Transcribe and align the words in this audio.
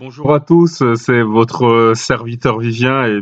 Bonjour 0.00 0.32
à 0.32 0.40
tous, 0.40 0.82
c'est 0.94 1.20
votre 1.20 1.92
serviteur 1.94 2.58
Vivien 2.58 3.04
et, 3.04 3.20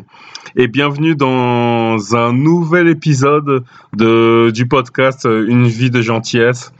et, 0.54 0.68
bienvenue 0.68 1.16
dans 1.16 2.14
un 2.14 2.32
nouvel 2.32 2.86
épisode 2.86 3.64
de, 3.96 4.52
du 4.54 4.68
podcast 4.68 5.24
Une 5.24 5.66
vie 5.66 5.90
de 5.90 6.00
gentillesse. 6.00 6.72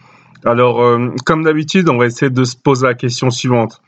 Alors, 0.45 0.81
euh, 0.83 1.09
comme 1.27 1.43
d'habitude, 1.43 1.89
on 1.89 1.97
va 1.97 2.07
essayer 2.07 2.31
de 2.31 2.45
se 2.45 2.57
poser 2.57 2.87
la 2.87 2.95
question 2.95 3.31
suivante. 3.31 3.83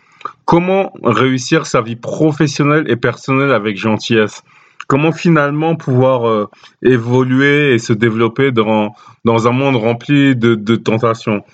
Comment 0.47 0.93
réussir 1.05 1.65
sa 1.67 1.81
vie 1.81 1.95
professionnelle 1.95 2.91
et 2.91 2.97
personnelle 2.97 3.53
avec 3.53 3.77
gentillesse? 3.77 4.43
Comment 4.89 5.13
finalement 5.13 5.77
pouvoir 5.77 6.27
euh, 6.27 6.49
évoluer 6.83 7.73
et 7.73 7.79
se 7.79 7.93
développer 7.93 8.51
dans, 8.51 8.97
dans 9.25 9.47
un 9.47 9.53
monde 9.53 9.77
rempli 9.77 10.35
de, 10.35 10.57
de 10.57 10.75
tentations? 10.75 11.45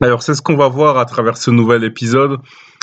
Alors, 0.00 0.22
c'est 0.22 0.34
ce 0.34 0.42
qu'on 0.42 0.56
va 0.56 0.68
voir 0.68 0.98
à 0.98 1.04
travers 1.04 1.36
ce 1.36 1.50
nouvel 1.50 1.82
épisode. 1.82 2.38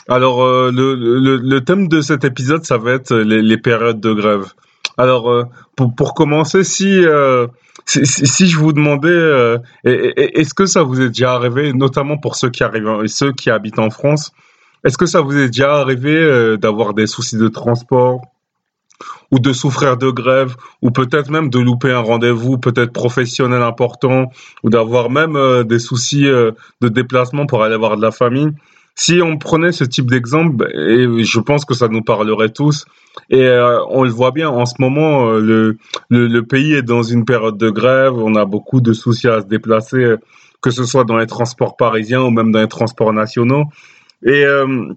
Alors, 0.10 0.44
euh, 0.44 0.72
le, 0.72 0.96
le, 0.96 1.38
le, 1.38 1.62
thème 1.62 1.88
de 1.88 2.02
cet 2.02 2.26
épisode, 2.26 2.66
ça 2.66 2.78
va 2.78 2.92
être 2.92 3.16
les, 3.16 3.42
les 3.42 3.58
périodes 3.58 4.02
de 4.02 4.14
grève. 4.14 4.46
Alors, 4.98 5.30
euh, 5.30 5.44
pour, 5.76 5.96
pour, 5.96 6.14
commencer, 6.14 6.64
si, 6.64 7.04
euh, 7.06 7.48
si, 7.86 8.06
si, 8.06 8.48
je 8.48 8.58
vous 8.58 8.74
demandais, 8.74 9.10
euh, 9.10 9.58
est-ce 9.84 10.54
que 10.54 10.66
ça 10.66 10.84
vous 10.84 11.02
est 11.02 11.08
déjà 11.08 11.34
arrivé, 11.34 11.74
notamment 11.74 12.18
pour 12.18 12.36
ceux 12.36 12.50
qui 12.50 12.64
arrivent, 12.64 13.08
ceux 13.08 13.32
qui 13.32 13.50
habitent 13.50 13.80
en 13.80 13.90
France, 13.90 14.32
est-ce 14.84 14.98
que 14.98 15.06
ça 15.06 15.22
vous 15.22 15.38
est 15.38 15.48
déjà 15.48 15.76
arrivé 15.76 16.58
d'avoir 16.58 16.94
des 16.94 17.08
soucis 17.08 17.38
de 17.38 17.48
transport 17.48 18.22
ou 19.32 19.40
de 19.40 19.52
souffrir 19.52 19.98
de 19.98 20.12
grève, 20.12 20.56
ou 20.82 20.92
peut-être 20.92 21.32
même 21.32 21.50
de 21.50 21.58
louper 21.58 21.92
un 21.92 22.02
rendez-vous 22.02 22.58
peut-être 22.60 22.94
professionnel 22.94 23.64
important, 23.64 24.30
ou 24.62 24.70
d'avoir 24.70 25.10
même 25.10 25.64
des 25.64 25.80
soucis 25.80 26.26
de 26.26 26.88
déplacement 26.90 27.48
pour 27.48 27.64
aller 27.64 27.78
voir 27.78 27.98
de 27.98 28.02
la 28.02 28.12
famille? 28.12 28.52
Si 28.96 29.22
on 29.22 29.38
prenait 29.38 29.72
ce 29.72 29.84
type 29.84 30.10
d'exemple, 30.10 30.68
et 30.74 31.24
je 31.24 31.40
pense 31.40 31.66
que 31.66 31.74
ça 31.74 31.88
nous 31.88 32.02
parlerait 32.02 32.50
tous, 32.50 32.86
et 33.30 33.42
euh, 33.42 33.80
on 33.90 34.04
le 34.04 34.10
voit 34.10 34.32
bien 34.32 34.50
en 34.50 34.66
ce 34.66 34.76
moment, 34.80 35.28
euh, 35.30 35.40
le, 35.40 35.78
le, 36.10 36.42
pays 36.42 36.74
est 36.74 36.84
dans 36.84 37.04
une 37.04 37.26
période 37.26 37.58
de 37.58 37.70
grève, 37.70 38.14
on 38.14 38.36
a 38.36 38.46
beaucoup 38.46 38.82
de 38.82 38.94
soucis 38.94 39.28
à 39.28 39.42
se 39.42 39.48
déplacer, 39.48 40.16
que 40.62 40.72
ce 40.72 40.86
soit 40.86 41.04
dans 41.04 41.18
les 41.18 41.28
transports 41.28 41.76
parisiens 41.76 42.22
ou 42.22 42.30
même 42.30 42.52
dans 42.52 42.62
les 42.62 42.68
transports 42.68 43.14
nationaux. 43.14 43.66
Et 44.26 44.46
euh, 44.46 44.94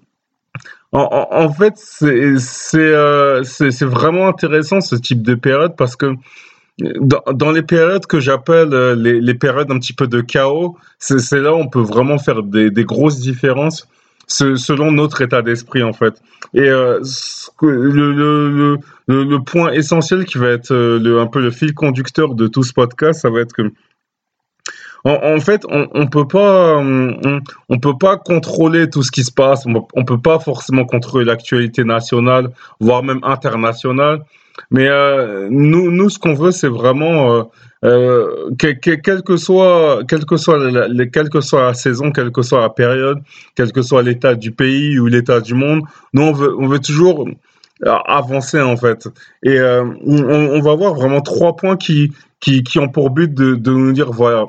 en, 0.93 1.27
en, 1.31 1.51
fait, 1.51 1.73
c'est 1.75 2.77
euh, 2.79 3.43
vraiment 3.81 4.27
intéressant 4.27 4.79
ce 4.79 4.95
type 4.95 5.21
de 5.21 5.35
période 5.35 5.75
parce 5.75 5.95
que 5.95 6.13
dans, 6.79 7.21
dans, 7.33 7.51
les 7.51 7.63
périodes 7.63 8.05
que 8.05 8.19
j'appelle 8.19 8.73
euh, 8.73 8.95
les, 8.95 9.19
les, 9.19 9.33
périodes 9.33 9.71
un 9.71 9.79
petit 9.79 9.93
peu 9.93 10.07
de 10.07 10.21
chaos, 10.21 10.77
c'est 10.99 11.39
là 11.39 11.53
où 11.53 11.57
on 11.57 11.67
peut 11.67 11.81
vraiment 11.81 12.19
faire 12.19 12.43
des, 12.43 12.69
des 12.69 12.85
grosses 12.85 13.19
différences 13.19 13.87
selon 14.27 14.91
notre 14.91 15.21
état 15.21 15.41
d'esprit 15.41 15.83
en 15.83 15.93
fait. 15.93 16.21
Et 16.53 16.69
euh, 16.69 16.99
le, 17.61 18.11
le, 18.11 18.77
le, 19.07 19.23
le, 19.23 19.43
point 19.43 19.71
essentiel 19.71 20.25
qui 20.25 20.37
va 20.37 20.49
être 20.49 20.71
euh, 20.71 20.99
le, 20.99 21.19
un 21.19 21.27
peu 21.27 21.41
le 21.41 21.51
fil 21.51 21.73
conducteur 21.73 22.35
de 22.35 22.47
tout 22.47 22.63
ce 22.63 22.73
podcast, 22.73 23.21
ça 23.21 23.29
va 23.29 23.39
être 23.41 23.53
que 23.53 23.71
en, 25.03 25.35
en 25.35 25.39
fait, 25.39 25.63
on, 25.69 25.87
on 25.93 26.07
peut 26.07 26.27
pas, 26.27 26.77
on, 26.77 27.41
on, 27.69 27.79
peut 27.79 27.97
pas 27.97 28.17
contrôler 28.17 28.89
tout 28.89 29.03
ce 29.03 29.11
qui 29.11 29.23
se 29.23 29.31
passe. 29.31 29.65
On, 29.65 29.87
on 29.93 30.03
peut 30.03 30.19
pas 30.19 30.39
forcément 30.39 30.85
contrôler 30.85 31.23
l'actualité 31.23 31.85
nationale, 31.85 32.49
voire 32.81 33.03
même 33.03 33.21
internationale. 33.23 34.21
Mais 34.71 34.87
euh, 34.87 35.47
nous, 35.49 35.91
nous, 35.91 36.09
ce 36.09 36.19
qu'on 36.19 36.33
veut, 36.33 36.51
c'est 36.51 36.67
vraiment, 36.67 37.33
euh, 37.33 37.43
euh, 37.85 38.51
que, 38.57 38.67
que, 38.67 38.91
quelle 38.91 39.21
que 39.21 39.37
soit, 39.37 40.03
quelle 40.07 40.25
que 40.25 40.37
soit 40.37 40.57
la, 40.57 40.87
la, 40.87 41.05
quelle 41.05 41.29
que 41.29 41.41
soit 41.41 41.63
la 41.63 41.73
saison, 41.73 42.11
quelle 42.11 42.31
que 42.31 42.41
soit 42.41 42.61
la 42.61 42.69
période, 42.69 43.19
quel 43.55 43.71
que 43.71 43.81
soit 43.81 44.03
l'état 44.03 44.35
du 44.35 44.51
pays 44.51 44.99
ou 44.99 45.07
l'état 45.07 45.41
du 45.41 45.53
monde, 45.53 45.83
nous, 46.13 46.23
on 46.23 46.33
veut, 46.33 46.55
on 46.57 46.67
veut 46.67 46.79
toujours 46.79 47.27
avancer 47.85 48.59
en 48.59 48.77
fait. 48.77 49.07
Et 49.43 49.57
euh, 49.59 49.83
on, 50.05 50.23
on, 50.23 50.61
va 50.61 50.75
voir 50.75 50.93
vraiment 50.95 51.21
trois 51.21 51.55
points 51.55 51.77
qui, 51.77 52.11
qui, 52.39 52.63
qui 52.63 52.79
ont 52.79 52.89
pour 52.89 53.11
but 53.11 53.33
de, 53.33 53.55
de 53.55 53.71
nous 53.71 53.93
dire 53.93 54.11
voilà 54.11 54.45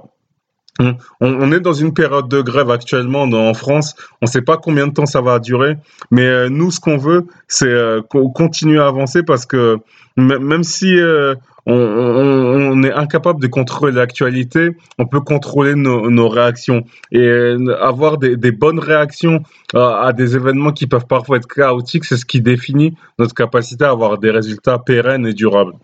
on, 1.20 1.52
est 1.52 1.60
dans 1.60 1.72
une 1.72 1.92
période 1.92 2.28
de 2.28 2.40
grève 2.40 2.70
actuellement 2.70 3.22
en 3.22 3.54
France. 3.54 3.94
On 4.22 4.26
ne 4.26 4.30
sait 4.30 4.42
pas 4.42 4.56
combien 4.56 4.86
de 4.86 4.92
temps 4.92 5.06
ça 5.06 5.20
va 5.20 5.38
durer, 5.38 5.76
mais 6.10 6.22
euh, 6.22 6.48
nous, 6.48 6.70
ce 6.70 6.78
qu'on 6.80 6.96
veut, 6.96 7.26
c'est 7.48 7.66
euh, 7.66 8.00
continuer 8.02 8.78
à 8.78 8.86
avancer 8.86 9.22
parce 9.22 9.44
que 9.44 9.78
même 10.16 10.64
si 10.64 10.98
euh, 10.98 11.34
on, 11.66 12.82
est 12.82 12.92
incapable 12.92 13.40
de 13.40 13.46
contrôler 13.46 13.92
l'actualité, 13.92 14.76
on 14.98 15.06
peut 15.06 15.20
contrôler 15.20 15.74
nos, 15.74 16.28
réactions 16.28 16.84
et 17.12 17.56
avoir 17.80 18.18
des, 18.18 18.36
bonnes 18.52 18.80
réactions 18.80 19.42
à, 19.74 20.12
des 20.12 20.34
événements 20.34 20.72
qui 20.72 20.86
peuvent 20.86 21.06
parfois 21.06 21.36
être 21.36 21.46
chaotiques. 21.46 22.04
C'est 22.04 22.16
ce 22.16 22.24
qui 22.24 22.40
définit 22.40 22.96
notre 23.18 23.34
capacité 23.34 23.84
à 23.84 23.90
avoir 23.90 24.18
des 24.18 24.30
résultats 24.30 24.78
pérennes 24.78 25.26
et 25.26 25.34
durables. 25.34 25.74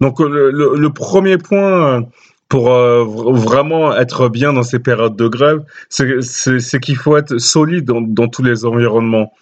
Donc 0.00 0.18
le 0.18 0.88
premier 0.88 1.38
point 1.38 2.04
pour 2.52 2.70
euh, 2.70 3.02
vraiment 3.06 3.96
être 3.96 4.28
bien 4.28 4.52
dans 4.52 4.62
ces 4.62 4.78
périodes 4.78 5.16
de 5.16 5.26
grève, 5.26 5.62
c'est 5.88 6.80
qu'il 6.80 6.96
faut 6.96 7.16
être 7.16 7.38
solide 7.38 7.86
dans, 7.86 8.28
tous 8.28 8.42
les 8.42 8.66
environnements. 8.66 9.32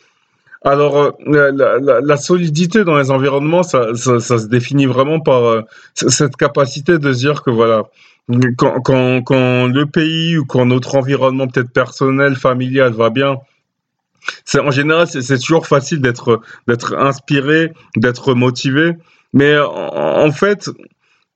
Alors, 0.63 1.19
euh, 1.27 2.01
la, 2.05 2.17
solidité 2.17 2.85
dans 2.85 2.97
les 2.97 3.11
environnements, 3.11 3.65
ça, 3.65 3.97
se 3.97 4.47
définit 4.47 4.87
vraiment 4.87 5.19
par 5.19 5.45
euh, 5.45 5.63
cette 5.95 6.37
capacité 6.37 7.01
de 7.01 7.13
dire 7.13 7.43
que 7.43 7.51
voilà, 7.51 7.83
quand, 8.57 9.67
le 9.67 9.85
pays 9.87 10.39
ou 10.39 10.45
quand 10.45 10.67
notre 10.67 10.95
environnement 10.95 11.49
peut-être 11.49 11.73
personnel, 11.73 12.37
familial 12.37 12.93
va 12.93 13.11
bien, 13.11 13.39
en 14.57 14.71
général 14.71 15.09
c'est 15.09 15.39
toujours 15.41 15.67
facile 15.67 16.01
d'être 16.01 16.41
inspiré, 16.97 17.73
d'être 17.97 18.35
motivé, 18.35 18.93
mais 19.33 19.59
en 19.59 20.31
fait 20.31 20.71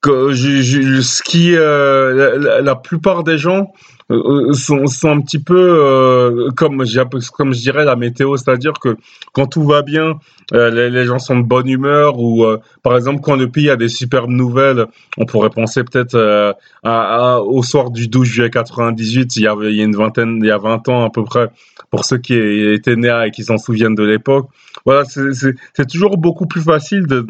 que 0.05 0.33
je, 0.33 0.61
je, 0.61 1.01
ce 1.01 1.23
qui 1.23 1.57
euh, 1.57 2.37
la, 2.39 2.61
la, 2.61 2.75
plupart 2.75 3.25
des 3.25 3.39
gens 3.39 3.73
euh, 4.11 4.53
sont, 4.53 4.87
sont 4.87 5.09
un 5.09 5.21
petit 5.23 5.39
peu 5.39 5.57
euh, 5.57 6.51
comme 6.55 6.85
comme 7.33 7.55
je 7.55 7.61
dirais 7.61 7.87
la 7.87 7.97
météo, 7.97 8.37
c'est-à-dire 8.37 8.75
que 8.75 8.99
quand 9.33 9.47
tout 9.47 9.65
va 9.65 9.81
bien, 9.81 10.19
euh, 10.53 10.71
les, 10.71 10.91
les, 10.91 11.07
gens 11.07 11.19
sont 11.19 11.39
de 11.39 11.43
bonne 11.43 11.69
humeur 11.71 12.19
ou 12.19 12.45
euh, 12.45 12.59
par 12.83 12.97
exemple 12.97 13.23
quand 13.23 13.37
le 13.37 13.49
pays 13.49 13.71
a 13.71 13.77
des 13.77 13.89
superbes 13.89 14.29
nouvelles, 14.29 14.85
on 15.17 15.25
pourrait 15.25 15.49
penser 15.49 15.83
peut-être 15.85 16.17
euh, 16.17 16.53
à, 16.83 17.37
à, 17.37 17.39
au 17.39 17.63
soir 17.63 17.91
du 17.91 18.07
12 18.07 18.29
juillet 18.29 18.51
98, 18.51 19.37
il 19.37 19.43
y 19.43 19.47
avait 19.47 19.73
il 19.73 19.77
y 19.77 19.81
a 19.81 19.85
une 19.85 19.97
vingtaine, 19.97 20.39
il 20.43 20.47
y 20.47 20.51
a 20.51 20.59
20 20.59 20.87
ans 20.91 21.07
à 21.07 21.09
peu 21.09 21.25
près 21.25 21.49
pour 21.91 22.05
ceux 22.05 22.19
qui 22.19 22.35
étaient 22.35 22.97
nés 22.97 23.25
et 23.27 23.31
qui 23.31 23.43
s'en 23.43 23.57
souviennent 23.57 23.95
de 23.95 24.05
l'époque. 24.05 24.49
Voilà, 24.85 25.05
c'est 25.07 25.87
toujours 25.89 26.19
beaucoup 26.19 26.47
plus 26.47 26.61
facile 26.61 27.07
de 27.07 27.27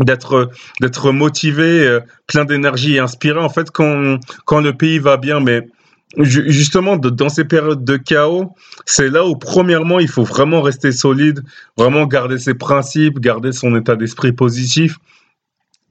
d'être 0.00 0.50
d'être 0.80 1.12
motivé, 1.12 1.86
euh, 1.86 2.00
plein 2.26 2.44
d'énergie 2.44 2.96
et 2.96 2.98
inspiré 2.98 3.40
en 3.40 3.48
fait 3.48 3.70
quand 3.70 4.18
quand 4.44 4.60
le 4.60 4.72
pays 4.72 4.98
va 4.98 5.16
bien 5.16 5.40
mais 5.40 5.68
justement 6.18 6.96
dans 6.96 7.28
ces 7.28 7.44
périodes 7.44 7.84
de 7.84 7.96
chaos, 7.96 8.54
c'est 8.84 9.08
là 9.08 9.26
où 9.26 9.36
premièrement 9.36 9.98
il 9.98 10.08
faut 10.08 10.24
vraiment 10.24 10.60
rester 10.60 10.92
solide, 10.92 11.42
vraiment 11.76 12.06
garder 12.06 12.38
ses 12.38 12.54
principes, 12.54 13.18
garder 13.18 13.52
son 13.52 13.74
état 13.76 13.96
d'esprit 13.96 14.32
positif 14.32 14.98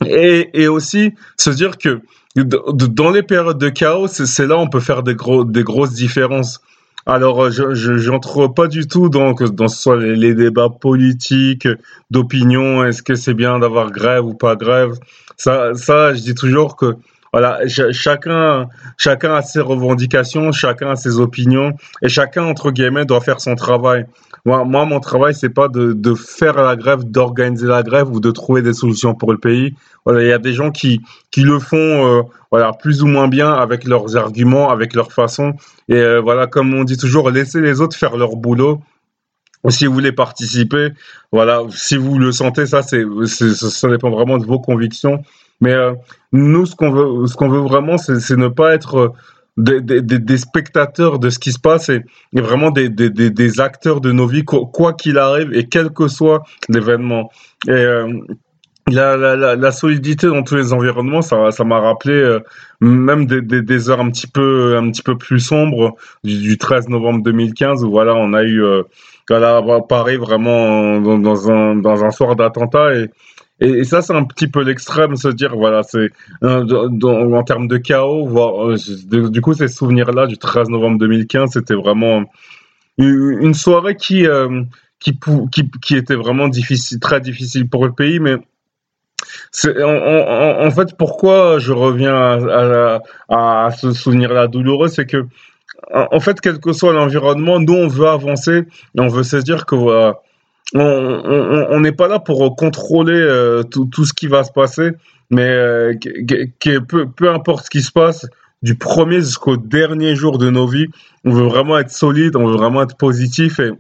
et, 0.05 0.49
et 0.53 0.67
aussi 0.67 1.13
se 1.37 1.49
dire 1.49 1.77
que 1.77 2.01
dans 2.35 3.09
les 3.09 3.23
périodes 3.23 3.57
de 3.57 3.69
chaos, 3.69 4.07
c'est 4.07 4.47
là 4.47 4.55
où 4.57 4.59
on 4.59 4.69
peut 4.69 4.79
faire 4.79 5.03
des 5.03 5.15
gros 5.15 5.43
des 5.43 5.63
grosses 5.63 5.93
différences. 5.93 6.61
Alors, 7.05 7.45
euh, 7.45 7.49
je 7.49 8.09
n'entre 8.09 8.47
pas 8.47 8.67
du 8.67 8.87
tout 8.87 9.09
dans, 9.09 9.33
dans 9.33 9.67
soit 9.67 9.97
les, 9.97 10.33
débats 10.33 10.69
politiques, 10.69 11.67
d'opinion, 12.11 12.85
est-ce 12.85 13.01
que 13.01 13.15
c'est 13.15 13.33
bien 13.33 13.59
d'avoir 13.59 13.91
grève 13.91 14.25
ou 14.25 14.33
pas 14.33 14.55
grève. 14.55 14.93
Ça, 15.37 15.73
ça, 15.73 16.13
je 16.13 16.21
dis 16.21 16.35
toujours 16.35 16.75
que 16.75 16.95
voilà, 17.33 17.59
chacun, 17.67 18.67
chacun 18.97 19.35
a 19.35 19.41
ses 19.41 19.61
revendications, 19.61 20.51
chacun 20.51 20.91
a 20.91 20.95
ses 20.97 21.19
opinions, 21.19 21.73
et 22.01 22.09
chacun 22.09 22.43
entre 22.43 22.71
guillemets 22.71 23.05
doit 23.05 23.21
faire 23.21 23.39
son 23.39 23.55
travail. 23.55 24.05
Moi, 24.45 24.63
moi 24.65 24.85
mon 24.85 24.99
travail 24.99 25.33
c'est 25.33 25.49
pas 25.49 25.67
de, 25.67 25.93
de 25.93 26.15
faire 26.15 26.55
la 26.55 26.75
grève, 26.75 27.03
d'organiser 27.03 27.67
la 27.67 27.83
grève 27.83 28.09
ou 28.11 28.19
de 28.19 28.31
trouver 28.31 28.61
des 28.61 28.73
solutions 28.73 29.13
pour 29.15 29.31
le 29.31 29.37
pays. 29.37 29.75
Voilà, 30.05 30.23
il 30.23 30.27
y 30.27 30.33
a 30.33 30.39
des 30.39 30.53
gens 30.53 30.71
qui 30.71 31.01
qui 31.31 31.41
le 31.41 31.59
font, 31.59 31.77
euh, 31.77 32.21
voilà, 32.51 32.73
plus 32.73 33.03
ou 33.03 33.07
moins 33.07 33.27
bien 33.27 33.51
avec 33.53 33.85
leurs 33.85 34.17
arguments, 34.17 34.69
avec 34.69 34.95
leur 34.95 35.11
façon. 35.11 35.53
Et 35.89 35.95
euh, 35.95 36.21
voilà, 36.21 36.47
comme 36.47 36.73
on 36.73 36.83
dit 36.83 36.97
toujours, 36.97 37.29
laissez 37.29 37.61
les 37.61 37.81
autres 37.81 37.95
faire 37.95 38.17
leur 38.17 38.35
boulot 38.35 38.81
si 39.69 39.85
vous 39.85 39.93
voulez 39.93 40.11
participer, 40.11 40.89
voilà, 41.31 41.61
si 41.69 41.97
vous 41.97 42.17
le 42.17 42.31
sentez, 42.31 42.65
ça, 42.65 42.81
c'est, 42.81 43.05
ça 43.27 43.89
dépend 43.89 44.09
vraiment 44.09 44.37
de 44.37 44.45
vos 44.45 44.59
convictions. 44.59 45.23
Mais 45.59 45.73
euh, 45.73 45.93
nous, 46.31 46.65
ce 46.65 46.75
qu'on 46.75 46.91
veut, 46.91 47.27
ce 47.27 47.35
qu'on 47.35 47.49
veut 47.49 47.59
vraiment, 47.59 47.97
c'est 47.97 48.31
ne 48.31 48.47
pas 48.47 48.73
être 48.73 49.13
des, 49.61 50.01
des, 50.01 50.19
des, 50.19 50.37
spectateurs 50.37 51.19
de 51.19 51.29
ce 51.29 51.39
qui 51.39 51.51
se 51.51 51.59
passe 51.59 51.89
et, 51.89 52.01
et 52.33 52.41
vraiment 52.41 52.71
des, 52.71 52.89
des, 52.89 53.59
acteurs 53.59 54.01
de 54.01 54.11
nos 54.11 54.27
vies, 54.27 54.43
quoi 54.43 54.93
qu'il 54.93 55.17
arrive 55.17 55.53
et 55.53 55.67
quel 55.67 55.91
que 55.91 56.07
soit 56.07 56.43
l'événement. 56.69 57.29
Et 57.67 57.71
euh, 57.71 58.07
la, 58.87 59.15
la, 59.15 59.55
la, 59.55 59.71
solidité 59.71 60.27
dans 60.27 60.43
tous 60.43 60.55
les 60.55 60.73
environnements, 60.73 61.21
ça, 61.21 61.51
ça 61.51 61.63
m'a 61.63 61.79
rappelé 61.79 62.15
euh, 62.15 62.39
même 62.81 63.25
des, 63.25 63.41
des, 63.41 63.61
des, 63.61 63.89
heures 63.89 63.99
un 63.99 64.09
petit 64.09 64.27
peu, 64.27 64.75
un 64.77 64.89
petit 64.89 65.03
peu 65.03 65.17
plus 65.17 65.39
sombres 65.39 65.95
du, 66.23 66.37
du 66.39 66.57
13 66.57 66.89
novembre 66.89 67.23
2015 67.23 67.83
où 67.83 67.91
voilà, 67.91 68.15
on 68.15 68.33
a 68.33 68.43
eu 68.43 68.63
euh, 68.63 68.83
qu'elle 69.27 69.43
a 69.43 69.61
Paris 69.87 70.17
vraiment 70.17 70.99
dans, 70.99 71.51
un, 71.51 71.75
dans 71.75 72.03
un 72.03 72.11
soir 72.11 72.35
d'attentat. 72.35 72.95
Et, 72.95 73.09
et, 73.59 73.83
ça, 73.83 74.01
c'est 74.01 74.13
un 74.13 74.23
petit 74.23 74.47
peu 74.47 74.63
l'extrême, 74.63 75.15
se 75.15 75.27
dire, 75.27 75.55
voilà, 75.55 75.83
c'est 75.83 76.09
en 76.41 77.43
termes 77.43 77.67
de 77.67 77.77
chaos, 77.77 78.25
voir, 78.25 78.75
du 78.75 79.41
coup, 79.41 79.53
ces 79.53 79.67
souvenirs-là 79.67 80.27
du 80.27 80.37
13 80.37 80.69
novembre 80.69 80.97
2015, 80.99 81.51
c'était 81.53 81.75
vraiment 81.75 82.23
une 82.97 83.53
soirée 83.53 83.95
qui, 83.95 84.25
qui, 84.99 85.19
qui, 85.51 85.71
qui 85.81 85.95
était 85.95 86.15
vraiment 86.15 86.47
difficile, 86.47 86.99
très 86.99 87.21
difficile 87.21 87.69
pour 87.69 87.85
le 87.85 87.91
pays, 87.91 88.19
mais 88.19 88.37
en, 89.65 90.65
en, 90.65 90.71
fait, 90.71 90.97
pourquoi 90.97 91.59
je 91.59 91.73
reviens 91.73 92.15
à, 92.15 93.01
à, 93.29 93.65
à 93.65 93.71
ce 93.71 93.91
souvenir-là 93.91 94.47
douloureux, 94.47 94.87
c'est 94.87 95.05
que, 95.05 95.25
en 95.91 96.19
fait, 96.19 96.39
quel 96.41 96.59
que 96.59 96.73
soit 96.73 96.93
l'environnement, 96.93 97.59
nous, 97.59 97.73
on 97.73 97.87
veut 97.87 98.07
avancer 98.07 98.59
et 98.59 98.99
on 98.99 99.07
veut 99.07 99.23
se 99.23 99.37
dire 99.37 99.65
que 99.65 99.75
on 100.73 101.79
n'est 101.79 101.91
pas 101.91 102.07
là 102.07 102.19
pour 102.19 102.55
contrôler 102.55 103.13
euh, 103.13 103.63
tout, 103.63 104.05
ce 104.05 104.13
qui 104.13 104.27
va 104.27 104.43
se 104.43 104.51
passer, 104.51 104.91
mais 105.29 105.47
euh, 105.47 105.93
que, 106.59 106.79
peu, 106.79 107.07
peu 107.09 107.29
importe 107.29 107.65
ce 107.65 107.69
qui 107.69 107.81
se 107.81 107.91
passe, 107.91 108.25
du 108.61 108.75
premier 108.75 109.21
jusqu'au 109.21 109.57
dernier 109.57 110.15
jour 110.15 110.37
de 110.37 110.49
nos 110.49 110.67
vies, 110.67 110.87
on 111.25 111.31
veut 111.31 111.47
vraiment 111.47 111.77
être 111.77 111.91
solide, 111.91 112.35
on 112.35 112.45
veut 112.45 112.57
vraiment 112.57 112.83
être 112.83 112.95
positif 112.95 113.59
et 113.59 113.71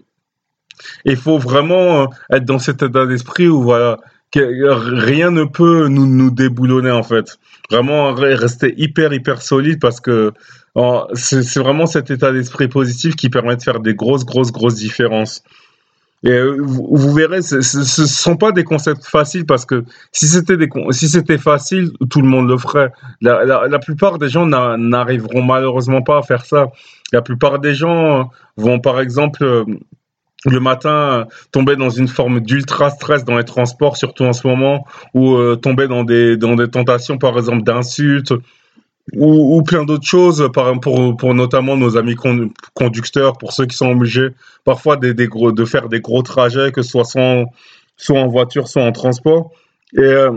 il 1.05 1.17
faut 1.17 1.37
vraiment 1.37 2.09
être 2.31 2.45
dans 2.45 2.57
cet 2.57 2.81
état 2.81 3.05
d'esprit 3.05 3.47
où 3.47 3.61
voilà, 3.61 3.97
rien 4.35 5.29
ne 5.29 5.43
peut 5.43 5.87
nous, 5.87 6.07
nous 6.07 6.31
déboulonner 6.31 6.91
en 6.91 7.03
fait. 7.03 7.37
Vraiment 7.69 8.13
rester 8.13 8.73
hyper 8.77 9.13
hyper 9.13 9.41
solide 9.41 9.79
parce 9.79 9.99
que 9.99 10.33
c'est 11.13 11.59
vraiment 11.59 11.85
cet 11.85 12.11
état 12.11 12.31
d'esprit 12.31 12.67
positif 12.67 13.15
qui 13.15 13.29
permet 13.29 13.55
de 13.55 13.61
faire 13.61 13.79
des 13.79 13.93
grosses 13.93 14.25
grosses 14.25 14.51
grosses 14.51 14.75
différences. 14.75 15.43
Et 16.23 16.29
euh, 16.29 16.57
vous, 16.59 17.13
verrez, 17.13 17.41
ce 17.41 17.57
ne 17.57 18.05
sont 18.05 18.37
pas 18.37 18.51
des 18.51 18.63
concepts 18.63 19.05
faciles 19.05 19.45
parce 19.45 19.65
que 19.65 19.83
si 20.11 20.27
c'était 20.27 20.57
si 20.91 21.37
facile, 21.39 21.91
tout 22.11 22.21
le 22.21 22.27
monde 22.27 22.47
le 22.47 22.57
ferait. 22.57 22.91
La, 23.21 23.79
plupart 23.79 24.19
des 24.19 24.29
gens 24.29 24.45
n'arriveront 24.45 25.41
malheureusement 25.41 26.03
pas 26.03 26.19
à 26.19 26.21
faire 26.21 26.45
ça. 26.45 26.67
La 27.11 27.23
plupart 27.23 27.59
des 27.59 27.73
gens 27.73 28.29
vont 28.55 28.79
par 28.79 28.99
exemple 28.99 29.65
le 30.45 30.59
matin 30.59 31.27
tomber 31.51 31.75
dans 31.75 31.89
une 31.89 32.07
forme 32.07 32.39
d'ultra 32.39 32.91
stress 32.91 33.25
dans 33.25 33.37
les 33.37 33.43
transports, 33.43 33.97
surtout 33.97 34.23
en 34.23 34.33
ce 34.33 34.47
moment, 34.47 34.85
ou 35.15 35.35
euh, 35.35 35.55
tomber 35.55 35.87
dans 35.87 36.03
des 36.03 36.37
dans 36.37 36.55
des 36.55 36.67
tentations, 36.67 37.17
par 37.17 37.37
exemple, 37.37 37.63
d'insultes 37.63 38.33
ou, 39.13 39.61
plein 39.63 39.83
d'autres 39.83 40.07
choses, 40.07 40.49
par 40.53 40.79
pour 40.79 41.17
pour 41.17 41.33
notamment 41.33 41.75
nos 41.75 41.97
amis 41.97 42.15
conducteurs, 42.73 43.37
pour 43.37 43.51
ceux 43.53 43.65
qui 43.65 43.75
sont 43.75 43.89
obligés 43.89 44.29
parfois 44.63 44.97
de 44.97 45.65
faire 45.65 45.89
des 45.89 45.99
gros 45.99 46.21
trajets, 46.21 46.71
que 46.71 46.81
ce 46.81 46.91
soit 46.91 47.05
soit, 47.97 48.19
en 48.19 48.27
voiture, 48.27 48.67
soit 48.67 48.83
en 48.83 48.91
transport. 48.91 49.51
Et 49.93 49.99
euh, 50.01 50.31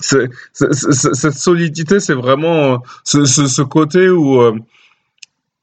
cette 0.00 1.32
solidité, 1.32 2.00
c'est 2.00 2.14
vraiment 2.14 2.82
ce, 3.04 3.24
ce, 3.24 3.62
côté 3.62 4.08
où 4.08 4.40
euh, 4.40 4.58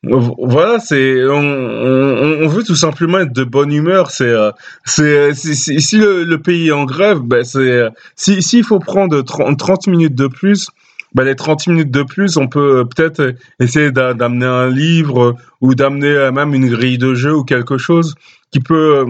voilà, 0.04 0.80
c'est 0.80 1.24
on, 1.26 2.48
veut 2.48 2.64
tout 2.64 2.76
simplement 2.76 3.20
être 3.20 3.34
de 3.34 3.44
bonne 3.44 3.72
humeur. 3.72 4.10
C'est 4.10 4.24
euh, 4.24 4.52
c'est 4.86 5.34
si 5.34 5.98
le, 5.98 6.38
pays 6.38 6.70
est 6.70 6.72
en 6.72 6.86
grève, 6.86 7.20
ben 7.20 7.44
c'est 7.44 7.88
si 8.16 8.42
s'il 8.42 8.64
faut 8.64 8.80
prendre 8.80 9.22
30, 9.22 9.58
30, 9.58 9.88
minutes 9.88 10.16
de 10.16 10.28
plus, 10.28 10.70
ben 11.14 11.24
les 11.24 11.36
30 11.36 11.68
minutes 11.68 11.92
de 11.92 12.04
plus, 12.04 12.38
on 12.38 12.48
peut 12.48 12.88
peut-être 12.88 13.36
essayer 13.60 13.92
d'amener 13.92 14.46
un 14.46 14.70
livre 14.70 15.36
ou 15.60 15.76
d'amener 15.76 16.32
même 16.32 16.54
une 16.54 16.70
grille 16.70 16.98
de 16.98 17.14
jeu 17.14 17.36
ou 17.36 17.44
quelque 17.44 17.78
chose 17.78 18.16
qui 18.52 18.60
peut 18.60 19.06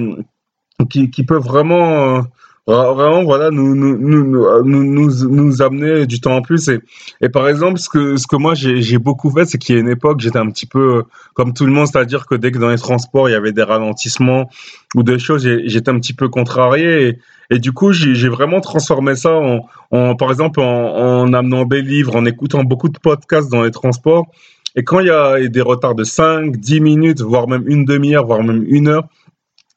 qui, 0.90 1.12
qui 1.12 1.24
peut 1.24 1.38
vraiment 1.38 2.24
vraiment 2.68 3.24
voilà 3.24 3.50
nous 3.50 3.76
nous, 3.76 3.98
nous 3.98 4.64
nous, 4.64 5.30
nous, 5.30 5.62
amener 5.62 6.06
du 6.06 6.20
temps 6.20 6.36
en 6.36 6.42
plus. 6.42 6.68
Et, 6.70 6.80
et 7.22 7.30
par 7.30 7.48
exemple 7.48 7.80
ce 7.80 7.90
que 7.90 8.18
ce 8.18 8.28
que 8.28 8.36
moi 8.36 8.54
j'ai 8.54 8.98
beaucoup 8.98 9.32
fait 9.32 9.46
c'est 9.46 9.58
qu'il 9.58 9.76
y 9.76 9.78
a 9.78 9.82
une 9.82 9.90
époque 9.90 10.20
j'étais 10.20 10.38
un 10.38 10.50
petit 10.50 10.68
peu 10.68 11.04
comme 11.34 11.54
tout 11.54 11.66
le 11.66 11.72
monde 11.72 11.88
c'est-à-dire 11.88 12.28
que 12.28 12.36
dès 12.36 12.52
que 12.52 12.60
dans 12.60 12.70
les 12.70 12.78
transports 12.78 13.30
il 13.30 13.32
y 13.32 13.36
avait 13.36 13.52
des 13.52 13.64
ralentissements 13.64 14.50
ou 14.96 15.04
des 15.04 15.18
choses 15.18 15.48
j'étais 15.66 15.90
un 15.90 16.00
petit 16.00 16.14
peu 16.14 16.30
contrarié. 16.30 17.08
Et, 17.08 17.20
et 17.56 17.60
du 17.60 17.72
coup 17.72 17.92
j'ai 17.92 18.30
vraiment 18.30 18.62
transformé 18.62 19.16
ça 19.16 19.34
en, 19.34 19.68
en 19.92 20.16
par 20.16 20.30
exemple 20.30 20.62
en, 20.62 21.24
en 21.24 21.34
amenant 21.34 21.66
des 21.66 21.82
livres 21.82 22.16
en 22.16 22.26
écoutant 22.26 22.64
beaucoup 22.64 22.90
de 22.90 23.00
podcasts 23.00 23.50
dans 23.52 23.64
les 23.64 23.72
transports. 23.72 24.28
Et 24.76 24.84
quand 24.84 25.02
il 25.02 25.08
y 25.08 25.10
a 25.10 25.48
des 25.50 25.62
retards 25.62 25.96
de 25.96 26.06
5 26.06 26.56
10 26.56 26.80
minutes 26.80 27.22
voire 27.22 27.48
même 27.48 27.64
une 27.66 27.86
demi-heure 27.86 28.26
voire 28.26 28.44
même 28.44 28.64
une 28.68 28.88
heure 28.88 29.08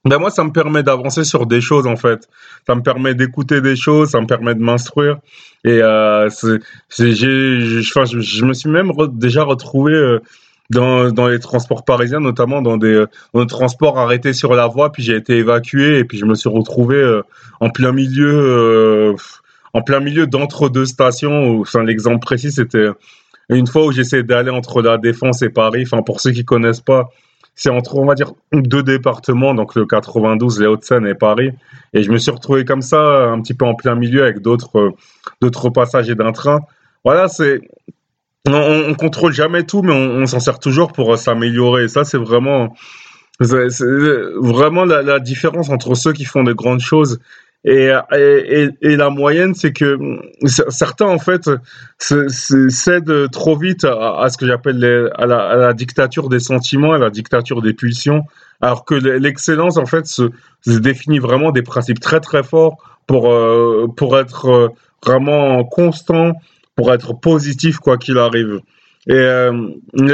ben 0.04 0.18
moi, 0.18 0.30
ça 0.30 0.44
me 0.44 0.52
permet 0.52 0.82
d'avancer 0.82 1.24
sur 1.24 1.46
des 1.46 1.60
choses 1.60 1.86
en 1.86 1.96
fait. 1.96 2.28
Ça 2.66 2.74
me 2.74 2.82
permet 2.82 3.14
d'écouter 3.14 3.60
des 3.60 3.76
choses, 3.76 4.10
ça 4.10 4.20
me 4.20 4.26
permet 4.26 4.54
de 4.54 4.60
m'instruire. 4.60 5.18
Et 5.64 5.80
euh, 5.82 6.28
c'est, 6.28 6.60
j'ai, 7.12 7.60
je, 7.60 8.44
me 8.44 8.52
suis 8.52 8.68
même 8.68 8.92
déjà 9.14 9.44
retrouvé 9.44 9.94
euh, 9.94 10.20
dans, 10.70 11.10
dans 11.10 11.28
les 11.28 11.38
transports 11.38 11.84
parisiens, 11.84 12.20
notamment 12.20 12.60
dans 12.62 12.76
des, 12.76 13.04
dans 13.32 13.40
des 13.40 13.46
transports 13.46 13.98
arrêtés 13.98 14.32
sur 14.32 14.54
la 14.54 14.66
voie, 14.66 14.92
puis 14.92 15.02
j'ai 15.02 15.16
été 15.16 15.38
évacué 15.38 15.98
et 15.98 16.04
puis 16.04 16.18
je 16.18 16.26
me 16.26 16.34
suis 16.34 16.48
retrouvé 16.48 16.96
euh, 16.96 17.22
en 17.60 17.70
plein 17.70 17.92
milieu, 17.92 18.34
euh, 18.34 19.16
en 19.72 19.82
plein 19.82 20.00
milieu 20.00 20.26
d'entre 20.26 20.68
deux 20.68 20.86
stations. 20.86 21.60
Enfin, 21.60 21.82
l'exemple 21.82 22.20
précis, 22.20 22.52
c'était 22.52 22.88
une 23.48 23.66
fois 23.66 23.86
où 23.86 23.92
j'essayais 23.92 24.22
d'aller 24.22 24.50
entre 24.50 24.82
la 24.82 24.98
Défense 24.98 25.42
et 25.42 25.50
Paris. 25.50 25.84
Enfin, 25.86 26.02
pour 26.02 26.20
ceux 26.20 26.32
qui 26.32 26.44
connaissent 26.44 26.80
pas 26.80 27.10
c'est 27.54 27.70
entre, 27.70 27.96
on 27.96 28.04
va 28.04 28.14
dire, 28.14 28.32
deux 28.52 28.82
départements, 28.82 29.54
donc 29.54 29.74
le 29.74 29.86
92, 29.86 30.60
les 30.60 30.66
Hauts-de-Seine 30.66 31.06
et 31.06 31.14
Paris. 31.14 31.52
Et 31.92 32.02
je 32.02 32.10
me 32.10 32.18
suis 32.18 32.30
retrouvé 32.30 32.64
comme 32.64 32.82
ça, 32.82 32.98
un 32.98 33.40
petit 33.40 33.54
peu 33.54 33.64
en 33.64 33.74
plein 33.74 33.94
milieu 33.94 34.24
avec 34.24 34.40
d'autres, 34.40 34.92
euh, 35.40 35.70
passagers 35.70 36.14
d'un 36.14 36.32
train. 36.32 36.60
Voilà, 37.04 37.28
c'est, 37.28 37.60
on, 38.46 38.52
on, 38.52 38.94
contrôle 38.94 39.32
jamais 39.32 39.64
tout, 39.64 39.82
mais 39.82 39.92
on, 39.92 40.26
s'en 40.26 40.40
sert 40.40 40.58
toujours 40.58 40.92
pour 40.92 41.12
euh, 41.12 41.16
s'améliorer. 41.16 41.88
Ça, 41.88 42.04
c'est 42.04 42.18
vraiment, 42.18 42.74
c'est, 43.40 43.68
vraiment 44.40 44.84
la, 44.84 45.20
différence 45.20 45.70
entre 45.70 45.94
ceux 45.94 46.12
qui 46.12 46.24
font 46.24 46.42
de 46.42 46.52
grandes 46.52 46.80
choses 46.80 47.20
et, 47.64 47.90
et, 48.12 48.68
et, 48.82 48.96
la 48.96 49.08
moyenne, 49.08 49.54
c'est 49.54 49.72
que 49.72 49.98
certains, 50.68 51.06
en 51.06 51.18
fait, 51.18 51.48
cèdent 51.98 53.30
trop 53.30 53.56
vite 53.56 53.84
à, 53.84 54.20
à 54.20 54.28
ce 54.28 54.36
que 54.36 54.46
j'appelle 54.46 55.10
à 55.16 55.22
à 55.22 55.26
la, 55.26 55.72
dictature 55.72 56.28
des 56.28 56.40
sentiments, 56.40 56.92
à 56.92 56.98
la 56.98 57.08
dictature 57.08 57.62
des 57.62 57.72
pulsions, 57.72 58.24
alors 58.60 58.84
que 58.84 58.94
l'excellence, 58.94 59.78
en 59.78 59.86
fait, 59.86 60.06
se, 60.06 60.30
définit 60.66 61.18
vraiment 61.18 61.52
des 61.52 61.62
principes 61.62 62.00
très, 62.00 62.20
très 62.20 62.42
forts 62.42 62.76
pour, 63.06 63.32
euh, 63.32 63.86
pour 63.96 64.18
être 64.18 64.46
euh, 64.46 64.68
vraiment 65.04 65.64
constant, 65.64 66.32
pour 66.76 66.92
être 66.92 67.14
positif, 67.14 67.78
quoi 67.78 67.96
qu'il 67.96 68.18
arrive. 68.18 68.60
Et, 69.06 69.14
euh, 69.14 69.70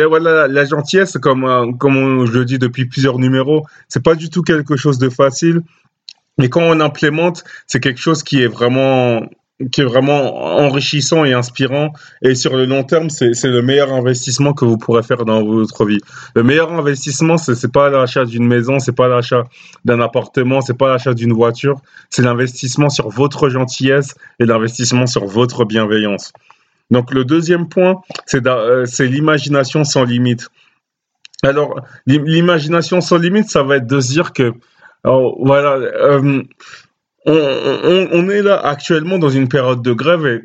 voilà, 0.08 0.46
la 0.46 0.64
gentillesse, 0.64 1.18
comme, 1.18 1.78
comme 1.78 2.26
je 2.26 2.32
le 2.32 2.44
dis 2.44 2.58
depuis 2.58 2.86
plusieurs 2.86 3.18
numéros, 3.18 3.64
c'est 3.88 4.02
pas 4.02 4.14
du 4.14 4.30
tout 4.30 4.42
quelque 4.42 4.76
chose 4.76 4.98
de 4.98 5.08
facile. 5.08 5.62
Mais 6.40 6.48
quand 6.48 6.62
on 6.62 6.80
implémente, 6.80 7.44
c'est 7.66 7.80
quelque 7.80 8.00
chose 8.00 8.22
qui 8.22 8.42
est 8.42 8.46
vraiment 8.46 9.28
qui 9.72 9.82
est 9.82 9.84
vraiment 9.84 10.56
enrichissant 10.56 11.26
et 11.26 11.34
inspirant. 11.34 11.92
Et 12.22 12.34
sur 12.34 12.56
le 12.56 12.64
long 12.64 12.82
terme, 12.82 13.10
c'est 13.10 13.44
le 13.44 13.60
meilleur 13.60 13.92
investissement 13.92 14.54
que 14.54 14.64
vous 14.64 14.78
pourrez 14.78 15.02
faire 15.02 15.26
dans 15.26 15.44
votre 15.44 15.84
vie. 15.84 16.00
Le 16.34 16.42
meilleur 16.42 16.72
investissement, 16.72 17.36
ce 17.36 17.52
n'est 17.52 17.70
pas 17.70 17.90
l'achat 17.90 18.24
d'une 18.24 18.46
maison, 18.46 18.78
c'est 18.78 18.96
pas 18.96 19.06
l'achat 19.06 19.44
d'un 19.84 20.00
appartement, 20.00 20.62
c'est 20.62 20.78
pas 20.78 20.88
l'achat 20.88 21.12
d'une 21.12 21.34
voiture, 21.34 21.82
c'est 22.08 22.22
l'investissement 22.22 22.88
sur 22.88 23.10
votre 23.10 23.50
gentillesse 23.50 24.14
et 24.38 24.46
l'investissement 24.46 25.06
sur 25.06 25.26
votre 25.26 25.66
bienveillance. 25.66 26.32
Donc 26.90 27.12
le 27.12 27.26
deuxième 27.26 27.68
point, 27.68 28.00
c'est 28.24 28.46
euh, 28.46 28.86
l'imagination 29.00 29.84
sans 29.84 30.04
limite. 30.04 30.48
Alors, 31.42 31.80
l'imagination 32.06 33.02
sans 33.02 33.18
limite, 33.18 33.50
ça 33.50 33.62
va 33.62 33.76
être 33.76 33.86
de 33.86 34.00
se 34.00 34.12
dire 34.12 34.32
que 34.32 34.52
alors 35.04 35.36
voilà, 35.40 35.74
euh, 35.74 36.42
on, 37.26 37.32
on, 37.32 38.08
on, 38.12 38.28
est 38.30 38.42
là 38.42 38.58
actuellement 38.58 39.18
dans 39.18 39.28
une 39.30 39.48
période 39.48 39.82
de 39.82 39.92
grève 39.92 40.26
et, 40.26 40.42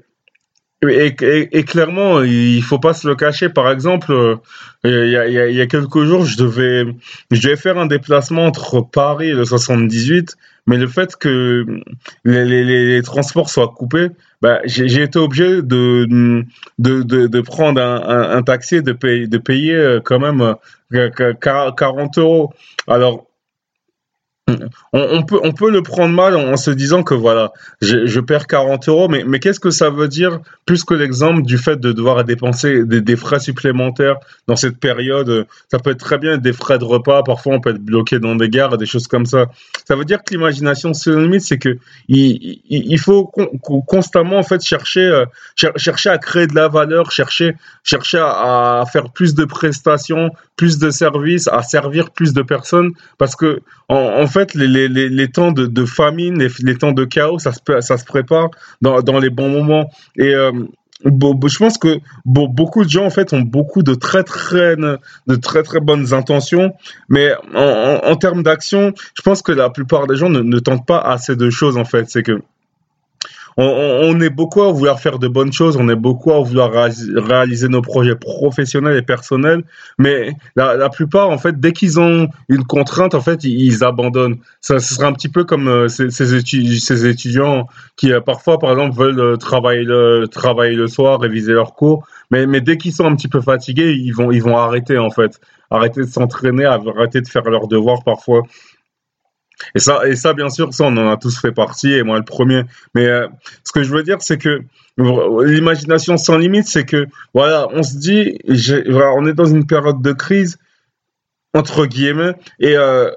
et, 0.84 1.58
et, 1.58 1.64
clairement, 1.64 2.22
il 2.22 2.62
faut 2.62 2.80
pas 2.80 2.94
se 2.94 3.08
le 3.08 3.16
cacher. 3.16 3.50
Par 3.50 3.72
exemple, 3.72 4.12
euh, 4.12 4.36
il 4.84 5.10
y 5.10 5.18
a, 5.18 5.28
il 5.48 5.56
y 5.56 5.62
a 5.62 5.68
quelques 5.68 6.04
jours, 6.04 6.26
je 6.26 6.38
devais, 6.38 6.86
je 7.32 7.42
devais 7.42 7.56
faire 7.56 7.78
un 7.78 7.86
déplacement 7.86 8.46
entre 8.46 8.82
Paris 8.82 9.30
et 9.30 9.34
le 9.34 9.46
78, 9.46 10.36
mais 10.68 10.78
le 10.78 10.88
fait 10.88 11.16
que 11.16 11.66
les, 12.24 12.46
les, 12.46 12.64
les 12.64 13.02
transports 13.02 13.50
soient 13.50 13.70
coupés, 13.70 14.10
bah, 14.42 14.60
j'ai 14.66 15.02
été 15.02 15.18
obligé 15.18 15.62
de, 15.62 16.06
de, 16.78 17.04
de, 17.04 17.28
de 17.28 17.42
prendre 17.42 17.82
un, 17.82 18.04
un, 18.08 18.38
un, 18.38 18.42
taxi 18.44 18.76
et 18.76 18.82
de 18.82 18.92
payer, 18.92 19.28
de 19.28 19.38
payer 19.38 19.74
euh, 19.74 20.02
quand 20.04 20.20
même 20.20 20.56
40 20.92 22.18
euros. 22.20 22.54
Alors, 22.88 23.28
on, 24.94 25.24
peut, 25.24 25.40
on 25.44 25.54
peut 25.54 25.72
le 25.72 25.82
prendre 25.82 26.14
mal 26.14 26.36
en, 26.36 26.56
se 26.56 26.70
disant 26.70 27.02
que 27.02 27.16
voilà, 27.16 27.52
je, 27.82 28.20
perds 28.20 28.46
40 28.46 28.88
euros, 28.90 29.08
mais, 29.08 29.24
mais 29.26 29.40
qu'est-ce 29.40 29.60
que 29.60 29.72
ça 29.72 29.90
veut 29.90 30.08
dire 30.08 30.40
plus 30.68 30.84
que 30.84 30.94
l'exemple 30.94 31.42
du 31.42 31.58
fait 31.58 31.78
de 31.78 31.92
devoir 31.92 32.24
dépenser 32.24 32.86
des, 32.86 33.16
frais 33.16 33.40
supplémentaires 33.40 34.18
dans 34.48 34.56
cette 34.56 34.78
période? 34.78 35.48
Ça 35.72 35.80
peut 35.80 35.92
être 35.92 36.00
très 36.00 36.20
bien 36.20 36.38
des 36.38 36.54
frais 36.54 36.78
de 36.78 36.84
repas, 36.84 37.24
parfois 37.24 37.56
on 37.56 37.60
peut 37.60 37.72
être 37.72 37.84
bloqué 37.84 38.20
dans 38.20 38.36
des 38.36 38.50
gares, 38.50 38.78
des 38.78 38.86
choses 38.86 39.08
comme 39.08 39.26
ça. 39.26 39.48
Ça 39.88 39.96
veut 39.96 40.06
dire 40.06 40.24
que 40.24 40.34
l'imagination 40.34 40.94
c'est 40.94 41.12
limite, 41.12 41.42
c'est 41.42 41.58
que 41.58 41.78
il, 42.08 42.60
il, 42.70 43.00
faut 43.00 43.32
constamment 43.88 44.38
en 44.38 44.44
fait 44.44 44.64
chercher, 44.64 45.06
euh, 45.06 45.26
chercher 45.56 46.10
à 46.10 46.20
créer 46.20 46.46
de 46.46 46.54
la 46.54 46.68
valeur, 46.68 47.12
chercher, 47.12 47.56
chercher 47.84 48.20
à, 48.22 48.84
faire 48.92 49.12
plus 49.12 49.34
de 49.34 49.46
prestations, 49.46 50.30
plus 50.56 50.78
de 50.78 50.92
services, 50.92 51.48
à 51.48 51.64
servir 51.64 52.12
plus 52.12 52.34
de 52.34 52.44
personnes, 52.44 52.92
parce 53.18 53.36
que 53.36 53.62
fait, 54.40 54.54
les, 54.54 54.68
les, 54.68 55.10
les 55.10 55.28
temps 55.30 55.52
de, 55.52 55.66
de 55.66 55.86
famine, 55.86 56.38
les, 56.40 56.50
les, 56.60 56.78
temps 56.78 56.92
de 56.92 57.06
chaos, 57.06 57.40
ça 57.40 57.52
se, 57.54 57.60
ça 57.82 57.98
se 57.98 58.06
prépare 58.06 58.50
dans, 58.82 59.02
dans 59.02 59.20
les 59.20 59.30
bons 59.30 59.50
moments. 59.50 59.90
Et 60.18 60.34
euh, 60.36 60.52
je 61.04 61.58
pense 61.58 61.78
que 61.78 62.00
beaucoup 62.26 62.84
de 62.84 62.90
gens 62.90 63.06
en 63.06 63.10
fait 63.10 63.34
ont 63.34 63.42
beaucoup 63.42 63.84
de 63.84 63.94
très 63.94 64.24
très 64.24 64.76
de 64.76 65.36
très 65.36 65.64
très 65.64 65.80
bonnes 65.80 66.14
intentions, 66.14 66.74
mais 67.10 67.34
en, 67.54 68.00
en, 68.04 68.16
termes 68.16 68.44
d'action, 68.44 68.94
je 69.16 69.22
pense 69.22 69.42
que 69.42 69.52
la 69.52 69.70
plupart 69.70 70.08
des 70.08 70.16
gens 70.16 70.30
ne, 70.30 70.42
ne 70.42 70.60
tentent 70.60 70.86
pas 70.86 71.00
assez 71.00 71.36
de 71.36 71.50
choses 71.50 71.78
en 71.78 71.86
fait. 71.86 72.10
C'est 72.10 72.24
que 72.24 72.42
on, 73.58 74.20
est 74.20 74.30
beaucoup 74.30 74.64
à 74.64 74.72
vouloir 74.72 75.00
faire 75.00 75.18
de 75.18 75.28
bonnes 75.28 75.54
choses, 75.54 75.78
on 75.78 75.88
est 75.88 75.96
beaucoup 75.96 76.34
à 76.34 76.42
vouloir 76.42 76.72
réaliser 76.72 77.70
nos 77.70 77.82
projets 77.82 78.16
professionnels 78.16 78.98
et 78.98 79.02
personnels, 79.02 79.64
mais 79.98 80.34
la, 80.56 80.90
plupart, 80.90 81.30
en 81.30 81.38
fait, 81.38 81.60
dès 81.60 81.72
qu'ils 81.72 82.00
ont 82.00 82.28
une 82.50 82.66
contrainte, 82.66 83.16
en 83.16 83.22
fait, 83.22 83.44
ils, 83.44 83.84
abandonnent. 83.84 84.40
Ça, 84.60 84.80
ce 84.80 84.96
sera 84.96 85.08
un 85.08 85.14
petit 85.14 85.30
peu 85.30 85.44
comme 85.44 85.68
euh, 85.68 85.88
ces, 85.88 86.10
ces, 86.10 87.06
étudiants 87.06 87.68
qui, 87.96 88.12
euh, 88.12 88.20
parfois, 88.20 88.60
par 88.60 88.72
exemple, 88.72 88.98
veulent 88.98 89.20
euh, 89.20 89.38
travailler 89.38 89.84
le, 89.84 90.28
travailler 90.30 90.76
le 90.76 90.88
soir, 90.88 91.20
réviser 91.20 91.54
leurs 91.54 91.74
cours, 91.74 92.06
mais, 92.32 92.48
mais 92.48 92.62
dès 92.62 92.78
qu'ils 92.78 92.94
sont 92.94 93.06
un 93.06 93.16
petit 93.16 93.28
peu 93.28 93.42
fatigués, 93.42 93.94
ils 93.94 94.12
vont, 94.12 94.32
ils 94.32 94.44
vont 94.44 94.58
arrêter, 94.58 94.98
en 94.98 95.10
fait. 95.10 95.40
Arrêter 95.72 96.02
de 96.02 96.08
s'entraîner, 96.08 96.66
arrêter 96.66 97.22
de 97.22 97.28
faire 97.28 97.44
leurs 97.44 97.68
devoirs 97.68 98.04
parfois. 98.04 98.44
Et 99.74 99.80
ça, 99.80 100.08
et 100.08 100.16
ça, 100.16 100.34
bien 100.34 100.50
sûr, 100.50 100.74
ça, 100.74 100.86
on 100.86 100.98
en 100.98 101.10
a 101.10 101.18
tous 101.18 101.40
fait 101.40 101.52
partie, 101.52 101.94
et 101.94 102.04
moi 102.04 102.18
le 102.18 102.26
premier. 102.26 102.64
Mais 102.94 103.06
euh, 103.06 103.28
ce 103.64 103.72
que 103.72 103.84
je 103.84 103.92
veux 103.92 104.04
dire, 104.04 104.18
c'est 104.22 104.38
que 104.38 104.62
l'imagination 104.98 106.18
sans 106.18 106.38
limite, 106.38 106.68
c'est 106.68 106.86
que, 106.86 107.08
voilà, 107.34 107.68
on 107.72 107.84
se 107.84 107.98
dit, 107.98 108.38
voilà, 108.90 109.12
on 109.16 109.26
est 109.26 109.34
dans 109.34 109.46
une 109.46 109.66
période 109.66 110.02
de 110.02 110.14
crise, 110.14 110.58
entre 111.56 111.86
guillemets, 111.86 112.34
et 112.60 112.76
euh, 112.76 113.10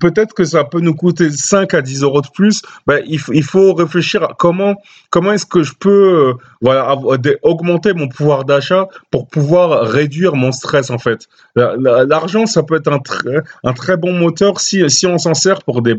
peut-être 0.00 0.34
que 0.34 0.44
ça 0.44 0.64
peut 0.64 0.80
nous 0.80 0.94
coûter 0.94 1.30
5 1.30 1.72
à 1.72 1.82
10 1.82 2.02
euros 2.02 2.20
de 2.20 2.26
plus, 2.26 2.62
ben, 2.86 3.00
il, 3.06 3.20
il, 3.32 3.44
faut 3.44 3.72
réfléchir 3.74 4.24
à 4.24 4.34
comment, 4.36 4.74
comment 5.10 5.30
est-ce 5.32 5.46
que 5.46 5.62
je 5.62 5.72
peux 5.72 6.30
euh, 6.30 6.32
voilà, 6.60 6.96
augmenter 7.42 7.92
mon 7.94 8.08
pouvoir 8.08 8.44
d'achat 8.44 8.88
pour 9.12 9.28
pouvoir 9.28 9.86
réduire 9.86 10.34
mon 10.34 10.50
stress 10.50 10.90
en 10.90 10.98
fait. 10.98 11.28
L'argent, 11.54 12.46
ça 12.46 12.64
peut 12.64 12.74
être 12.74 12.92
un, 12.92 12.98
très, 12.98 13.42
un 13.62 13.72
très 13.72 13.96
bon 13.96 14.12
moteur 14.12 14.58
si, 14.58 14.90
si 14.90 15.06
on 15.06 15.18
s'en 15.18 15.34
sert 15.34 15.62
pour 15.62 15.80
des, 15.80 15.94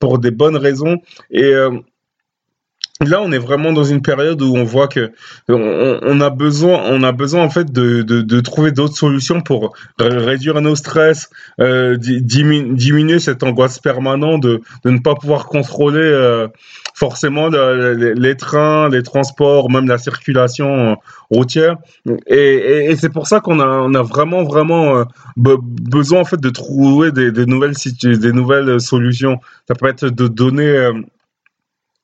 pour 0.00 0.18
des 0.18 0.32
bonnes 0.32 0.56
raisons. 0.56 0.96
Et 1.30 1.44
euh, 1.44 1.70
Là, 3.02 3.20
on 3.20 3.30
est 3.30 3.38
vraiment 3.38 3.74
dans 3.74 3.84
une 3.84 4.00
période 4.00 4.40
où 4.40 4.56
on 4.56 4.64
voit 4.64 4.88
que 4.88 5.12
on, 5.48 6.20
a 6.22 6.30
besoin, 6.30 6.80
on 6.86 7.02
a 7.02 7.12
besoin 7.12 7.42
en 7.42 7.50
fait 7.50 7.70
de, 7.70 8.00
de, 8.00 8.22
de 8.22 8.40
trouver 8.40 8.72
d'autres 8.72 8.96
solutions 8.96 9.42
pour 9.42 9.74
réduire 9.98 10.62
nos 10.62 10.76
stress, 10.76 11.28
euh, 11.60 11.98
diminuer, 11.98 13.18
cette 13.18 13.42
angoisse 13.42 13.78
permanente 13.80 14.42
de, 14.42 14.62
de 14.84 14.90
ne 14.90 14.98
pas 14.98 15.14
pouvoir 15.14 15.44
contrôler 15.44 16.00
euh, 16.00 16.48
forcément 16.94 17.48
les, 17.48 18.36
trains, 18.36 18.88
les 18.88 19.02
transports, 19.02 19.70
même 19.70 19.88
la 19.88 19.98
circulation 19.98 20.92
euh, 20.92 20.94
routière. 21.30 21.76
Et, 22.26 22.86
et, 22.90 22.96
c'est 22.96 23.10
pour 23.10 23.26
ça 23.26 23.40
qu'on 23.40 23.60
a, 23.60 23.66
on 23.66 23.92
a 23.92 24.02
vraiment, 24.02 24.42
vraiment 24.42 24.96
euh, 24.96 25.04
besoin 25.36 26.20
en 26.20 26.24
fait 26.24 26.40
de 26.40 26.48
trouver 26.48 27.12
des, 27.12 27.30
des 27.30 27.44
nouvelles, 27.44 27.74
des 28.02 28.32
nouvelles 28.32 28.80
solutions. 28.80 29.38
Ça 29.68 29.74
peut 29.74 29.88
être 29.88 30.06
de 30.06 30.28
donner 30.28 30.92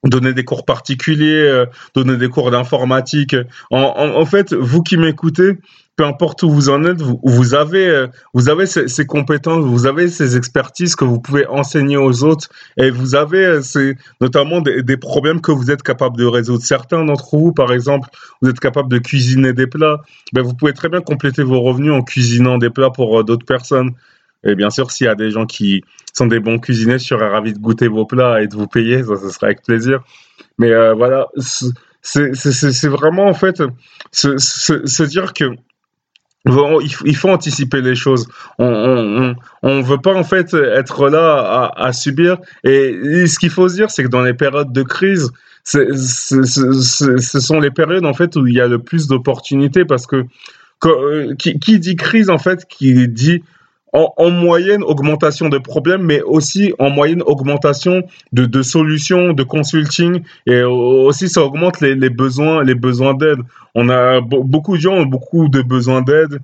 donner 0.04 0.32
des 0.32 0.44
cours 0.44 0.64
particuliers, 0.64 1.46
euh, 1.48 1.66
donner 1.94 2.16
des 2.16 2.28
cours 2.28 2.50
d'informatique. 2.50 3.36
En, 3.70 3.80
en, 3.80 4.24
fait, 4.26 4.52
vous 4.52 4.82
qui 4.82 4.96
m'écoutez, 4.96 5.58
peu 5.96 6.04
importe 6.04 6.42
où 6.42 6.50
vous 6.50 6.70
en 6.70 6.84
êtes, 6.84 7.00
vous, 7.00 7.20
vous 7.22 7.54
avez, 7.54 7.86
euh, 7.86 8.06
vous 8.34 8.48
avez 8.48 8.66
ces, 8.66 8.88
ces, 8.88 9.06
compétences, 9.06 9.64
vous 9.64 9.86
avez 9.86 10.08
ces 10.08 10.36
expertises 10.36 10.96
que 10.96 11.04
vous 11.04 11.20
pouvez 11.20 11.46
enseigner 11.46 11.96
aux 11.96 12.24
autres, 12.24 12.48
et 12.76 12.90
vous 12.90 13.14
avez 13.14 13.44
euh, 13.44 13.62
ces, 13.62 13.96
notamment 14.20 14.60
des, 14.60 14.82
des, 14.82 14.96
problèmes 14.96 15.40
que 15.40 15.52
vous 15.52 15.70
êtes 15.70 15.82
capable 15.82 16.16
de 16.16 16.24
résoudre. 16.24 16.62
Certains 16.62 17.04
d'entre 17.04 17.36
vous, 17.36 17.52
par 17.52 17.72
exemple, 17.72 18.08
vous 18.40 18.48
êtes 18.48 18.60
capable 18.60 18.90
de 18.90 18.98
cuisiner 18.98 19.52
des 19.52 19.66
plats, 19.66 19.98
ben 20.32 20.42
vous 20.42 20.54
pouvez 20.54 20.72
très 20.72 20.88
bien 20.88 21.00
compléter 21.00 21.42
vos 21.42 21.60
revenus 21.60 21.92
en 21.92 22.02
cuisinant 22.02 22.58
des 22.58 22.70
plats 22.70 22.90
pour 22.90 23.22
d'autres 23.22 23.46
personnes. 23.46 23.92
Et 24.44 24.54
bien 24.54 24.70
sûr, 24.70 24.90
s'il 24.90 25.06
y 25.06 25.08
a 25.08 25.14
des 25.14 25.30
gens 25.30 25.46
qui 25.46 25.82
sont 26.12 26.26
des 26.26 26.40
bons 26.40 26.58
cuisiniers, 26.58 26.98
je 26.98 27.04
serais 27.04 27.28
ravi 27.28 27.52
de 27.52 27.58
goûter 27.58 27.88
vos 27.88 28.06
plats 28.06 28.42
et 28.42 28.48
de 28.48 28.54
vous 28.54 28.66
payer, 28.66 29.02
ça, 29.02 29.16
ce 29.16 29.30
serait 29.30 29.46
avec 29.46 29.62
plaisir. 29.62 30.00
Mais 30.58 30.70
euh, 30.70 30.94
voilà, 30.94 31.28
c'est 32.02 32.88
vraiment 32.88 33.26
en 33.26 33.34
fait 33.34 33.62
se, 34.10 35.02
dire 35.04 35.32
que 35.32 35.44
il, 37.04 37.16
faut 37.16 37.30
anticiper 37.30 37.80
les 37.80 37.94
choses. 37.94 38.28
On 38.58 38.66
on, 38.66 39.36
on, 39.62 39.82
veut 39.82 39.98
pas 39.98 40.14
en 40.14 40.24
fait 40.24 40.52
être 40.54 41.08
là 41.08 41.72
à, 41.76 41.92
subir. 41.92 42.38
Et, 42.64 43.26
ce 43.26 43.38
qu'il 43.38 43.50
faut 43.50 43.68
se 43.68 43.74
dire, 43.74 43.90
c'est 43.90 44.02
que 44.02 44.08
dans 44.08 44.22
les 44.22 44.34
périodes 44.34 44.72
de 44.72 44.82
crise, 44.82 45.30
ce 45.64 47.40
sont 47.40 47.60
les 47.60 47.70
périodes 47.70 48.04
en 48.04 48.14
fait 48.14 48.34
où 48.34 48.46
il 48.46 48.54
y 48.54 48.60
a 48.60 48.66
le 48.66 48.80
plus 48.80 49.06
d'opportunités 49.06 49.84
parce 49.84 50.06
que 50.06 50.24
euh, 50.84 51.34
qui, 51.36 51.60
qui 51.60 51.78
dit 51.78 51.94
crise 51.94 52.28
en 52.28 52.38
fait, 52.38 52.66
qui 52.66 53.06
dit 53.06 53.44
en, 53.92 54.30
moyenne 54.30 54.82
augmentation 54.82 55.48
de 55.48 55.58
problèmes, 55.58 56.02
mais 56.02 56.22
aussi 56.22 56.72
en 56.78 56.90
moyenne 56.90 57.22
augmentation 57.26 58.02
de, 58.32 58.46
de 58.46 58.62
solutions, 58.62 59.32
de 59.32 59.42
consulting, 59.42 60.22
et 60.46 60.62
aussi 60.62 61.28
ça 61.28 61.42
augmente 61.42 61.80
les, 61.80 61.94
les 61.94 62.10
besoins, 62.10 62.64
les 62.64 62.74
besoins 62.74 63.14
d'aide. 63.14 63.40
On 63.74 63.88
a 63.88 64.20
beaucoup 64.20 64.76
de 64.76 64.82
gens 64.82 64.94
ont 64.94 65.06
beaucoup 65.06 65.48
de 65.48 65.62
besoins 65.62 66.02
d'aide. 66.02 66.40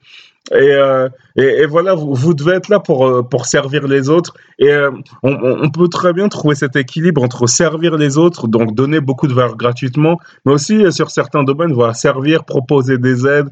Et, 0.51 0.73
euh, 0.73 1.09
et, 1.37 1.67
voilà, 1.67 1.95
vous, 1.95 2.15
vous, 2.15 2.33
devez 2.33 2.55
être 2.55 2.71
là 2.71 2.81
pour, 2.81 3.07
euh, 3.07 3.23
pour 3.23 3.45
servir 3.45 3.87
les 3.87 4.09
autres. 4.09 4.33
Et 4.59 4.71
euh, 4.71 4.91
on, 5.23 5.37
on, 5.43 5.69
peut 5.69 5.89
très 5.89 6.15
bien 6.15 6.29
trouver 6.29 6.55
cet 6.55 6.75
équilibre 6.75 7.23
entre 7.23 7.47
servir 7.47 7.99
les 7.99 8.17
autres, 8.17 8.49
donc 8.49 8.75
donner 8.75 9.01
beaucoup 9.01 9.27
de 9.27 9.35
valeur 9.35 9.57
gratuitement, 9.57 10.19
mais 10.47 10.53
aussi 10.53 10.91
sur 10.91 11.11
certains 11.11 11.45
domaines, 11.45 11.75
voilà, 11.75 11.93
servir, 11.93 12.45
proposer 12.45 12.97
des 12.97 13.27
aides 13.27 13.51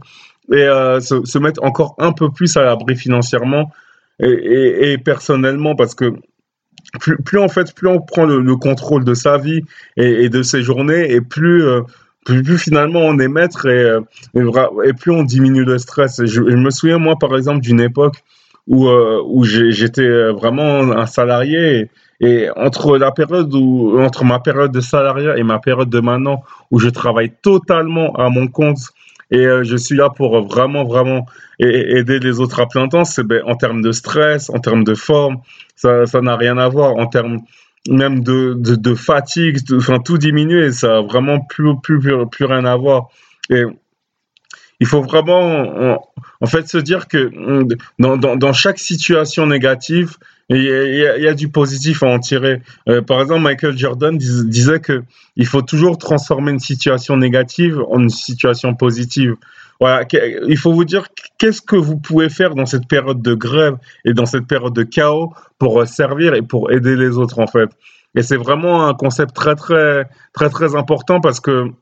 et 0.52 0.66
se, 1.00 1.24
se, 1.24 1.38
mettre 1.38 1.62
encore 1.64 1.94
un 1.98 2.12
peu 2.12 2.30
plus 2.30 2.56
à 2.56 2.62
l'abri 2.62 2.96
financièrement 2.96 3.70
et, 4.20 4.98
personnellement 4.98 5.74
parce 5.74 5.94
que 5.94 6.14
plus, 7.00 7.38
en 7.38 7.48
fait 7.48 7.74
plus 7.74 7.88
on 7.88 8.00
prend 8.00 8.24
le, 8.24 8.40
le 8.40 8.56
contrôle 8.56 9.04
de 9.04 9.14
sa 9.14 9.38
vie 9.38 9.62
et, 9.96 10.28
de 10.28 10.42
ses 10.42 10.62
journées 10.62 11.10
et 11.10 11.20
plus 11.20 11.64
euh, 11.64 11.82
plus, 12.24 12.42
plus, 12.42 12.58
finalement 12.58 13.00
on 13.00 13.18
est 13.18 13.28
maître 13.28 13.66
et, 13.66 13.84
euh, 13.84 14.00
et, 14.84 14.92
plus 14.92 15.12
on 15.12 15.22
diminue 15.22 15.64
le 15.64 15.78
stress. 15.78 16.24
Je, 16.24 16.40
me 16.40 16.70
souviens 16.70 16.98
moi 16.98 17.16
par 17.16 17.36
exemple 17.36 17.60
d'une 17.60 17.80
époque 17.80 18.16
où 18.66 18.88
euh, 18.88 19.22
où 19.26 19.44
j'étais 19.44 20.30
vraiment 20.32 20.80
un 20.80 21.06
salarié 21.06 21.88
et, 22.20 22.28
et, 22.28 22.50
entre 22.56 22.98
la 22.98 23.12
période 23.12 23.52
où 23.54 24.00
entre 24.00 24.24
ma 24.24 24.38
période 24.38 24.72
de 24.72 24.80
salariat 24.80 25.36
et 25.36 25.42
ma 25.42 25.58
période 25.58 25.90
de 25.90 26.00
maintenant 26.00 26.42
où 26.70 26.78
je 26.78 26.88
travaille 26.88 27.32
totalement 27.42 28.12
à 28.14 28.28
mon 28.28 28.48
compte 28.48 28.78
et 29.30 29.38
euh, 29.38 29.64
je 29.64 29.76
suis 29.76 29.96
là 29.96 30.10
pour 30.10 30.46
vraiment, 30.46 30.84
vraiment 30.84 31.26
aider 31.58 32.18
les 32.18 32.38
autres 32.40 32.60
à 32.60 32.66
plein 32.66 32.88
temps. 32.88 33.04
C'est 33.04 33.24
ben, 33.24 33.42
en 33.46 33.56
termes 33.56 33.82
de 33.82 33.92
stress, 33.92 34.50
en 34.50 34.58
termes 34.58 34.84
de 34.84 34.94
forme, 34.94 35.38
ça, 35.74 36.04
n'a 36.20 36.36
rien 36.36 36.58
à 36.58 36.68
voir. 36.68 36.96
En 36.96 37.06
termes 37.06 37.40
même 37.88 38.22
de, 38.22 38.54
de, 38.56 38.94
fatigue, 38.94 39.58
enfin 39.72 40.00
tout 40.00 40.18
diminue 40.18 40.64
et 40.64 40.72
ça 40.72 40.98
a 40.98 41.02
vraiment 41.02 41.40
plus, 41.40 41.80
plus, 41.80 42.00
plus, 42.30 42.44
rien 42.44 42.64
à 42.64 42.76
voir. 42.76 43.08
Et 43.48 43.62
il 44.80 44.86
faut 44.86 45.02
vraiment, 45.02 45.98
en 46.40 46.46
fait, 46.46 46.68
se 46.68 46.78
dire 46.78 47.08
que 47.08 47.30
dans, 47.98 48.16
dans, 48.16 48.36
dans 48.36 48.52
chaque 48.52 48.78
situation 48.78 49.46
négative, 49.46 50.16
il 50.48 50.62
y, 50.62 51.26
a, 51.26 51.34
du 51.34 51.48
positif 51.48 52.04
à 52.04 52.06
en 52.06 52.20
tirer. 52.20 52.62
Euh, 52.88 53.02
par 53.02 53.20
exemple, 53.20 53.40
Michael 53.40 53.76
Jordan 53.76 54.16
disait 54.16 54.78
que 54.78 55.02
il 55.34 55.46
faut 55.46 55.62
toujours 55.62 55.98
transformer 55.98 56.52
une 56.52 56.60
situation 56.60 57.16
négative 57.16 57.82
en 57.90 58.00
une 58.00 58.10
situation 58.10 58.74
positive. 58.74 59.34
Voilà, 59.80 60.06
il 60.46 60.56
faut 60.56 60.72
vous 60.72 60.84
dire 60.84 61.08
qu'est-ce 61.38 61.60
que 61.60 61.76
vous 61.76 61.96
pouvez 61.98 62.30
faire 62.30 62.54
dans 62.54 62.64
cette 62.64 62.86
période 62.86 63.20
de 63.20 63.34
grève 63.34 63.76
et 64.04 64.14
dans 64.14 64.24
cette 64.24 64.46
période 64.46 64.72
de 64.72 64.84
chaos 64.84 65.34
pour 65.58 65.84
servir 65.86 66.34
et 66.34 66.42
pour 66.42 66.70
aider 66.70 66.96
les 66.96 67.18
autres 67.18 67.40
en 67.40 67.46
fait? 67.46 67.68
Et 68.14 68.22
c'est 68.22 68.36
vraiment 68.36 68.86
un 68.86 68.94
concept 68.94 69.34
très 69.34 69.56
très 69.56 70.06
très 70.32 70.48
très 70.48 70.76
important 70.76 71.20
parce 71.20 71.40
que 71.40 71.72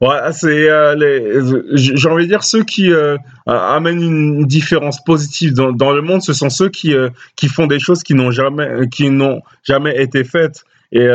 Ouais, 0.00 0.32
c'est 0.32 0.70
euh, 0.70 0.94
les, 0.94 1.76
j'ai 1.76 2.08
envie 2.08 2.24
de 2.24 2.28
dire 2.28 2.44
ceux 2.44 2.62
qui 2.62 2.92
euh, 2.92 3.16
amènent 3.46 4.00
une 4.00 4.46
différence 4.46 5.02
positive 5.02 5.54
dans, 5.54 5.72
dans 5.72 5.90
le 5.90 6.02
monde, 6.02 6.22
ce 6.22 6.32
sont 6.32 6.50
ceux 6.50 6.68
qui 6.68 6.94
euh, 6.94 7.08
qui 7.34 7.48
font 7.48 7.66
des 7.66 7.80
choses 7.80 8.04
qui 8.04 8.14
n'ont 8.14 8.30
jamais 8.30 8.88
qui 8.90 9.10
n'ont 9.10 9.42
jamais 9.64 10.00
été 10.00 10.22
faites. 10.22 10.64
Et 10.92 11.06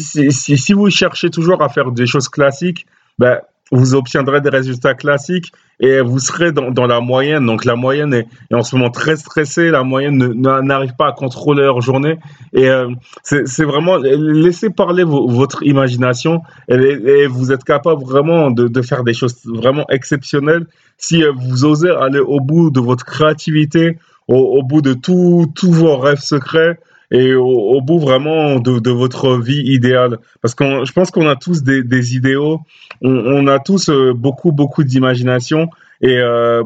si, 0.00 0.32
si, 0.32 0.58
si, 0.58 0.72
vous 0.74 0.90
cherchez 0.90 1.30
toujours 1.30 1.62
à 1.62 1.68
faire 1.70 1.92
des 1.92 2.06
choses 2.06 2.28
classiques, 2.28 2.86
ben 3.18 3.40
vous 3.72 3.94
obtiendrez 3.94 4.40
des 4.40 4.50
résultats 4.50 4.94
classiques 4.94 5.52
et 5.80 6.00
vous 6.00 6.18
serez 6.18 6.52
dans, 6.52 6.70
dans 6.70 6.86
la 6.86 7.00
moyenne. 7.00 7.46
Donc 7.46 7.64
la 7.64 7.76
moyenne 7.76 8.14
est, 8.14 8.26
en 8.52 8.62
ce 8.62 8.76
moment 8.76 8.90
très 8.90 9.16
stressée, 9.16 9.70
la 9.70 9.82
moyenne 9.82 10.18
n'arrive 10.18 10.94
pas 10.96 11.08
à 11.08 11.12
contrôler 11.12 11.62
leur 11.62 11.80
journée. 11.80 12.18
Et 12.52 12.68
euh, 12.68 12.88
c'est 13.22 13.64
vraiment 13.64 13.96
laissez 13.96 14.70
parler 14.70 15.04
votre 15.04 15.62
imagination 15.64 16.42
et, 16.68 16.74
et, 16.74 17.26
vous 17.26 17.52
êtes 17.52 17.64
capable 17.64 18.02
vraiment 18.02 18.50
de, 18.50 18.68
de, 18.68 18.82
faire 18.82 19.02
des 19.02 19.14
choses 19.14 19.36
vraiment 19.44 19.84
exceptionnelles 19.88 20.66
si 20.96 21.24
euh, 21.24 21.32
vous 21.34 21.64
osez 21.64 21.90
aller 21.90 22.20
au 22.20 22.40
bout 22.40 22.70
de 22.70 22.80
votre 22.80 23.04
créativité, 23.04 23.98
au, 24.28 24.36
au 24.36 24.62
bout 24.62 24.82
de 24.82 24.92
tous 24.92 25.50
vos 25.62 25.96
rêves 25.96 26.20
secrets 26.20 26.78
et 27.14 27.32
au, 27.32 27.46
au 27.46 27.80
bout 27.80 28.00
vraiment 28.00 28.58
de, 28.58 28.80
de, 28.80 28.90
votre 28.90 29.38
vie 29.38 29.62
idéale. 29.72 30.18
Parce 30.42 30.56
que 30.56 30.84
je 30.84 30.92
pense 30.92 31.12
qu'on 31.12 31.28
a 31.28 31.36
tous 31.36 31.62
des, 31.62 31.84
des 31.84 32.16
idéaux, 32.16 32.60
on, 33.02 33.14
on, 33.14 33.46
a 33.46 33.60
tous 33.60 33.88
euh, 33.88 34.12
beaucoup, 34.12 34.50
beaucoup 34.50 34.82
d'imagination. 34.82 35.70
Et 36.06 36.18
euh, 36.18 36.62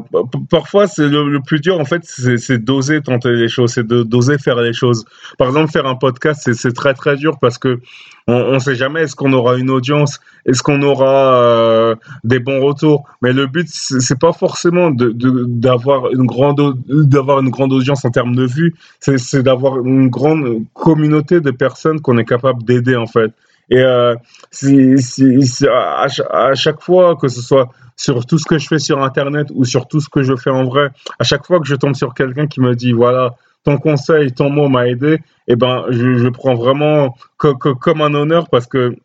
parfois, 0.49 0.87
c'est 0.87 1.07
le, 1.07 1.39
plus 1.39 1.61
dur, 1.61 1.79
en 1.79 1.85
fait, 1.85 2.01
c'est 2.03 2.57
d'oser 2.57 2.99
tenter 2.99 3.31
les 3.31 3.47
choses, 3.47 3.71
c'est 3.71 3.87
d'oser 3.87 4.37
faire 4.37 4.57
les 4.57 4.73
choses. 4.73 5.05
Par 5.37 5.47
exemple, 5.47 5.71
faire 5.71 5.85
un 5.85 5.95
podcast, 5.95 6.51
c'est 6.51 6.73
très, 6.73 6.93
très 6.93 7.15
dur 7.15 7.37
parce 7.39 7.57
que 7.57 7.79
on 8.27 8.53
ne 8.53 8.59
sait 8.59 8.75
jamais 8.75 9.03
est-ce 9.03 9.15
qu'on 9.15 9.31
aura 9.31 9.55
une 9.55 9.69
audience, 9.69 10.19
est-ce 10.45 10.61
qu'on 10.61 10.81
aura 10.81 11.35
euh, 11.41 11.95
des 12.25 12.39
bons 12.39 12.59
retours. 12.59 13.05
Mais 13.21 13.31
le 13.31 13.47
but, 13.47 13.65
c'est 13.69 14.19
pas 14.19 14.33
forcément 14.33 14.91
d'avoir 14.91 16.01
de, 16.01 16.09
de, 16.09 16.15
une 16.15 16.27
grande 16.27 16.77
d'avoir 16.89 17.39
une 17.39 17.49
grande 17.49 17.71
audience 17.71 18.03
en 18.03 18.11
termes 18.11 18.35
de 18.35 18.45
vues, 18.45 18.75
c'est 18.99 19.41
d'avoir 19.41 19.79
une 19.79 20.09
grande 20.09 20.63
communauté 20.73 21.39
de 21.39 21.51
personnes 21.51 22.01
qu'on 22.01 22.17
est 22.17 22.25
capable 22.25 22.63
d'aider 22.63 22.97
en 22.97 23.07
fait. 23.07 23.31
Et 23.69 23.77
euh, 23.77 24.15
si, 24.51 24.97
si, 24.99 25.67
à, 25.67 26.07
à, 26.31 26.55
chaque 26.55 26.81
fois 26.81 27.15
que 27.15 27.27
ce 27.27 27.41
soit 27.41 27.69
sur 27.95 28.25
tout 28.25 28.37
ce 28.37 28.45
que 28.45 28.57
je 28.57 28.67
fais 28.67 28.79
sur 28.79 29.03
Internet 29.03 29.47
ou 29.53 29.65
sur 29.65 29.87
tout 29.87 29.99
ce 29.99 30.09
que 30.09 30.23
je 30.23 30.35
fais 30.35 30.49
en 30.49 30.63
vrai, 30.63 30.89
à 31.19 31.23
chaque 31.23 31.45
fois 31.45 31.59
que 31.59 31.67
je 31.67 31.75
tombe 31.75 31.95
sur 31.95 32.13
quelqu'un 32.13 32.47
qui 32.47 32.61
me 32.61 32.75
dit 32.75 32.93
voilà 32.93 33.35
ton 33.63 33.77
conseil, 33.77 34.31
ton 34.31 34.49
mot 34.49 34.69
m'a 34.69 34.87
aidé, 34.87 35.19
eh 35.47 35.55
ben, 35.55 35.85
je, 35.89 36.17
je 36.17 36.29
prends 36.29 36.55
vraiment 36.55 37.15
co 37.37 37.55
co 37.55 37.75
comme 37.75 38.01
un 38.01 38.13
honneur 38.13 38.49
parce 38.49 38.67
que 38.67 38.95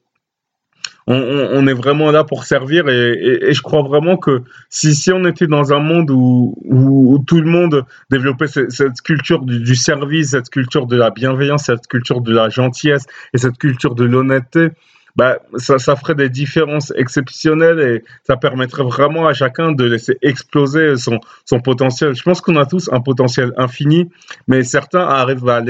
on, 1.07 1.15
on, 1.15 1.67
est 1.67 1.75
vraiment 1.75 2.11
là 2.11 2.25
pour 2.25 2.45
servir 2.45 2.89
et, 2.89 3.13
et, 3.13 3.49
et, 3.51 3.53
je 3.53 3.61
crois 3.61 3.83
vraiment 3.83 4.17
que 4.17 4.43
si, 4.71 4.95
si 4.95 5.13
on 5.13 5.25
était 5.27 5.47
dans 5.47 5.73
un 5.73 5.79
monde 5.79 6.11
où, 6.11 6.55
où, 6.65 7.19
tout 7.27 7.41
le 7.41 7.51
monde 7.51 7.85
développait 8.11 8.47
cette, 8.47 8.71
cette 8.71 9.03
culture 9.03 9.43
du, 9.45 9.61
du, 9.61 9.75
service, 9.75 10.31
cette 10.31 10.49
culture 10.49 10.87
de 10.87 10.97
la 10.97 11.11
bienveillance, 11.11 11.65
cette 11.65 11.87
culture 11.89 12.23
de 12.23 12.33
la 12.33 12.49
gentillesse 12.49 13.05
et 13.35 13.39
cette 13.39 13.59
culture 13.59 13.95
de 13.95 14.05
l'honnêteté, 14.05 14.71
bah, 15.17 15.39
ça, 15.57 15.79
ça 15.79 15.95
ferait 15.97 16.15
des 16.15 16.29
différences 16.29 16.93
exceptionnelles 16.97 17.81
et 17.81 18.05
ça 18.25 18.37
permettrait 18.37 18.83
vraiment 18.83 19.27
à 19.27 19.33
chacun 19.33 19.73
de 19.73 19.85
laisser 19.85 20.19
exploser 20.23 20.97
son, 20.97 21.21
son 21.45 21.61
potentiel. 21.61 22.15
Je 22.15 22.23
pense 22.23 22.41
qu'on 22.41 22.57
a 22.57 22.67
tous 22.67 22.91
un 22.93 23.01
potentiel 23.01 23.53
infini, 23.57 24.11
mais 24.49 24.65
certains 24.65 25.07
arrivent 25.07 25.49
à 25.49 25.61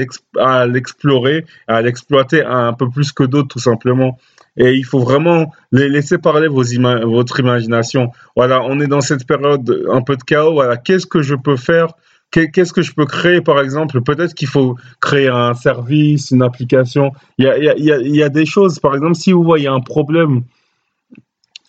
l'explorer, 0.65 1.45
à 1.67 1.81
l'exploiter 1.81 2.43
un 2.43 2.73
peu 2.73 2.89
plus 2.89 3.11
que 3.11 3.23
d'autres, 3.23 3.49
tout 3.49 3.59
simplement. 3.59 4.17
Et 4.57 4.73
il 4.73 4.85
faut 4.85 4.99
vraiment 4.99 5.51
les 5.71 5.89
laisser 5.89 6.17
parler 6.17 6.47
vos 6.47 6.63
ima 6.63 7.01
votre 7.01 7.39
imagination. 7.39 8.11
Voilà, 8.35 8.61
on 8.63 8.79
est 8.79 8.87
dans 8.87 9.01
cette 9.01 9.27
période 9.27 9.85
un 9.91 10.01
peu 10.01 10.15
de 10.15 10.23
chaos. 10.23 10.53
Voilà, 10.53 10.77
qu'est-ce 10.77 11.05
que 11.05 11.21
je 11.21 11.35
peux 11.35 11.57
faire 11.57 11.89
Qu'est-ce 12.31 12.73
que 12.73 12.81
je 12.81 12.93
peux 12.93 13.05
créer, 13.05 13.39
par 13.39 13.61
exemple? 13.61 14.01
Peut-être 14.01 14.33
qu'il 14.33 14.49
faut 14.49 14.75
créer 14.99 15.29
un 15.29 15.53
service, 15.53 16.31
une 16.31 16.41
application. 16.41 17.13
Il 17.37 17.45
y 17.45 18.23
a, 18.23 18.29
des 18.29 18.45
choses, 18.45 18.79
par 18.79 18.93
exemple, 18.93 19.15
si 19.15 19.31
vous 19.31 19.43
voyez 19.43 19.67
un 19.67 19.79
problème 19.79 20.43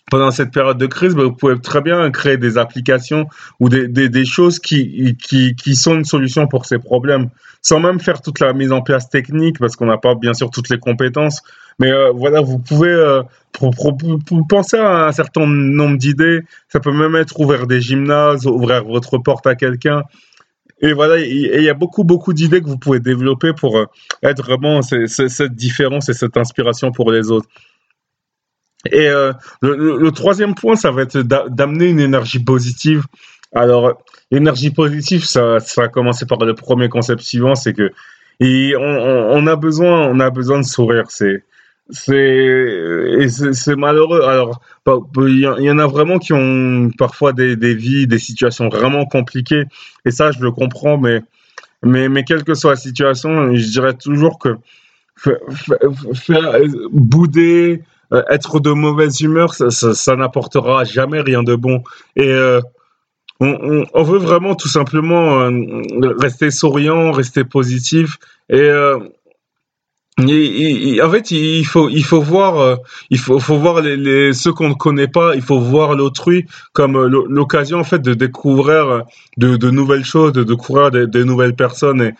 pendant 0.09 0.31
cette 0.31 0.51
période 0.51 0.77
de 0.77 0.85
crise, 0.85 1.15
ben, 1.15 1.23
vous 1.23 1.33
pouvez 1.33 1.59
très 1.59 1.81
bien 1.81 2.09
créer 2.11 2.37
des 2.37 2.57
applications 2.57 3.27
ou 3.59 3.69
des, 3.69 4.25
choses 4.25 4.59
qui, 4.59 5.15
sont 5.73 5.95
une 5.95 6.05
solution 6.05 6.47
pour 6.47 6.65
ces 6.65 6.79
problèmes, 6.79 7.29
sans 7.61 7.79
même 7.79 7.99
faire 7.99 8.21
toute 8.21 8.39
la 8.39 8.53
mise 8.53 8.71
en 8.71 8.81
place 8.81 9.09
technique, 9.09 9.59
parce 9.59 9.75
qu'on 9.75 9.85
n'a 9.85 9.97
pas 9.97 10.15
bien 10.15 10.33
sûr 10.33 10.49
toutes 10.49 10.69
les 10.69 10.79
compétences. 10.79 11.41
Mais 11.79 11.91
euh, 11.91 12.11
voilà, 12.13 12.41
vous 12.41 12.57
pouvez 12.57 12.89
euh, 12.89 13.21
penser 14.49 14.77
à 14.77 15.07
un 15.07 15.11
certain 15.11 15.45
nombre 15.45 15.97
d'idées. 15.97 16.41
Ça 16.69 16.79
peut 16.79 16.91
même 16.91 17.15
être 17.15 17.39
ouvrir 17.39 17.67
des 17.67 17.81
gymnases, 17.81 18.47
ouvrir 18.47 18.83
votre 18.83 19.17
porte 19.17 19.45
à 19.45 19.55
quelqu'un. 19.55 20.03
Et 20.79 20.93
voilà, 20.93 21.17
il 21.19 21.63
y 21.63 21.69
a 21.69 21.73
beaucoup, 21.73 22.03
beaucoup 22.03 22.33
d'idées 22.33 22.61
que 22.61 22.67
vous 22.67 22.77
pouvez 22.77 22.99
développer 22.99 23.53
pour 23.53 23.77
euh, 23.77 23.85
être 24.21 24.43
vraiment 24.43 24.81
cette 24.81 25.55
différence 25.55 26.09
et 26.09 26.13
cette 26.13 26.37
inspiration 26.37 26.91
pour 26.91 27.11
les 27.11 27.31
autres. 27.31 27.47
Et 28.91 29.07
euh, 29.07 29.33
le, 29.61 30.09
troisième 30.11 30.53
point, 30.53 30.75
ça 30.75 30.91
va 30.91 31.01
être 31.01 31.19
d'amener 31.19 31.87
une 31.87 31.99
énergie 31.99 32.43
positive. 32.43 33.03
Alors, 33.53 34.03
l'énergie 34.29 34.69
positive, 34.69 35.25
ça, 35.25 35.59
ça 35.59 35.83
a 35.83 35.87
commencé 35.87 36.25
par 36.25 36.37
le 36.39 36.53
premier 36.53 36.89
concept 36.89 37.21
suivant, 37.21 37.55
c'est 37.55 37.73
que 37.73 37.91
et 38.39 38.75
on, 38.77 39.47
a 39.47 39.55
besoin, 39.55 40.07
on 40.07 40.19
a 40.19 40.29
besoin 40.29 40.59
de 40.59 40.65
sourire. 40.65 41.05
C'est 41.09 41.43
c'est 41.89 43.27
c'est 43.29 43.75
malheureux. 43.75 44.21
Alors, 44.21 44.61
il 45.17 45.39
y, 45.39 45.71
en 45.71 45.79
a 45.79 45.87
vraiment 45.87 46.19
qui 46.19 46.33
ont 46.33 46.89
parfois 46.97 47.33
des, 47.33 47.55
des 47.55 47.75
vies, 47.75 48.07
des 48.07 48.19
situations 48.19 48.69
vraiment 48.69 49.05
compliquées. 49.05 49.63
Et 50.05 50.11
ça, 50.11 50.31
je 50.31 50.39
le 50.39 50.51
comprends, 50.51 50.97
mais 50.97 51.21
mais 51.83 52.09
mais 52.09 52.23
quelle 52.23 52.43
que 52.43 52.53
soit 52.53 52.71
la 52.71 52.77
situation, 52.77 53.55
je 53.55 53.69
dirais 53.69 53.93
toujours 53.93 54.39
que 54.39 54.57
faire 55.17 56.59
bouder, 56.91 57.81
euh, 58.13 58.23
être 58.29 58.59
de 58.59 58.71
mauvaise 58.71 59.19
humeur, 59.21 59.53
ça, 59.53 59.69
ça, 59.69 59.93
ça 59.93 60.15
n'apportera 60.15 60.83
jamais 60.83 61.21
rien 61.21 61.43
de 61.43 61.55
bon. 61.55 61.83
Et 62.15 62.29
euh, 62.29 62.61
on, 63.39 63.85
on, 63.93 64.03
veut 64.03 64.17
vraiment 64.17 64.55
tout 64.55 64.67
simplement 64.67 65.41
euh, 65.41 66.13
rester 66.19 66.51
souriant, 66.51 67.11
rester 67.11 67.43
positif. 67.43 68.17
Et, 68.49 68.59
euh, 68.59 68.99
en 70.19 71.11
fait, 71.11 71.31
il 71.31 71.65
faut, 71.65 71.89
il 71.89 72.03
faut 72.03 72.21
voir, 72.21 72.59
euh, 72.59 72.75
il 73.09 73.19
faut, 73.19 73.39
faut 73.39 73.57
voir 73.57 73.81
les, 73.81 73.97
les 73.97 74.33
ceux 74.33 74.51
qu'on 74.51 74.69
ne 74.69 74.73
connaît 74.73 75.07
pas. 75.07 75.35
Il 75.35 75.41
faut 75.41 75.59
voir 75.59 75.95
l'autrui 75.95 76.45
comme 76.73 76.97
l'occasion 77.07 77.79
en 77.79 77.83
fait 77.83 77.99
de 77.99 78.13
découvrir 78.13 79.03
de, 79.37 79.57
de 79.57 79.69
nouvelles 79.69 80.05
choses, 80.05 80.33
de 80.33 80.43
découvrir 80.43 80.91
des, 80.91 81.07
des 81.07 81.23
nouvelles 81.23 81.55
personnes. 81.55 82.01
Et, 82.01 82.13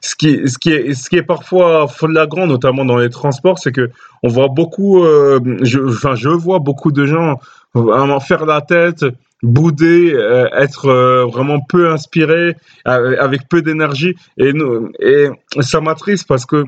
ce 0.00 0.14
qui, 0.14 0.48
ce 0.48 0.58
qui 0.58 0.70
est, 0.70 0.94
ce 0.94 1.10
qui 1.10 1.16
est 1.16 1.22
parfois 1.22 1.88
flagrant, 1.88 2.46
notamment 2.46 2.84
dans 2.84 2.98
les 2.98 3.10
transports, 3.10 3.58
c'est 3.58 3.72
que 3.72 3.90
on 4.22 4.28
voit 4.28 4.48
beaucoup, 4.48 5.02
euh, 5.02 5.40
je, 5.62 5.80
enfin, 5.80 6.14
je 6.14 6.28
vois 6.28 6.58
beaucoup 6.58 6.92
de 6.92 7.06
gens 7.06 7.40
vraiment 7.74 8.20
faire 8.20 8.46
la 8.46 8.60
tête, 8.60 9.04
bouder, 9.42 10.12
euh, 10.14 10.48
être 10.52 10.86
euh, 10.86 11.26
vraiment 11.26 11.60
peu 11.60 11.90
inspiré, 11.90 12.56
avec 12.84 13.48
peu 13.48 13.62
d'énergie, 13.62 14.14
et, 14.38 14.52
et 15.00 15.28
ça 15.60 15.80
m'attriste 15.80 16.26
parce 16.26 16.46
que 16.46 16.64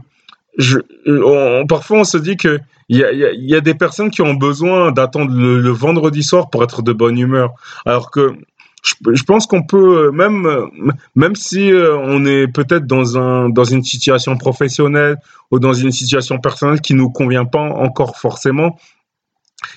je, 0.59 0.79
on, 1.07 1.67
parfois 1.67 2.01
on 2.01 2.05
se 2.05 2.19
dit 2.19 2.37
que 2.37 2.59
il 2.89 2.99
y 2.99 3.05
a, 3.05 3.13
y 3.13 3.55
a, 3.55 3.61
des 3.61 3.75
personnes 3.75 4.11
qui 4.11 4.21
ont 4.21 4.35
besoin 4.35 4.91
d'attendre 4.91 5.33
le, 5.33 5.61
le, 5.61 5.71
vendredi 5.71 6.25
soir 6.25 6.51
pour 6.51 6.65
être 6.65 6.83
de 6.83 6.93
bonne 6.93 7.17
humeur, 7.19 7.55
alors 7.87 8.11
que 8.11 8.35
je, 8.83 9.23
pense 9.25 9.47
qu'on 9.47 9.63
peut 9.63 10.07
euh, 10.07 10.11
même 10.11 10.47
euh, 10.47 10.67
même 11.15 11.37
si 11.37 11.71
euh, 11.71 11.97
on 11.97 12.25
est 12.25 12.47
peut-être 12.47 12.87
dans 12.87 13.19
un 13.19 13.49
dans 13.49 13.65
une 13.65 13.85
situation 13.85 14.37
professionnelle 14.37 15.19
ou 15.51 15.59
dans 15.59 15.73
une 15.73 15.93
situation 15.93 16.39
personnelle 16.39 16.81
qui 16.81 16.95
nous 16.95 17.11
convient 17.11 17.45
pas 17.45 17.61
encore 17.61 18.17
forcément 18.17 18.79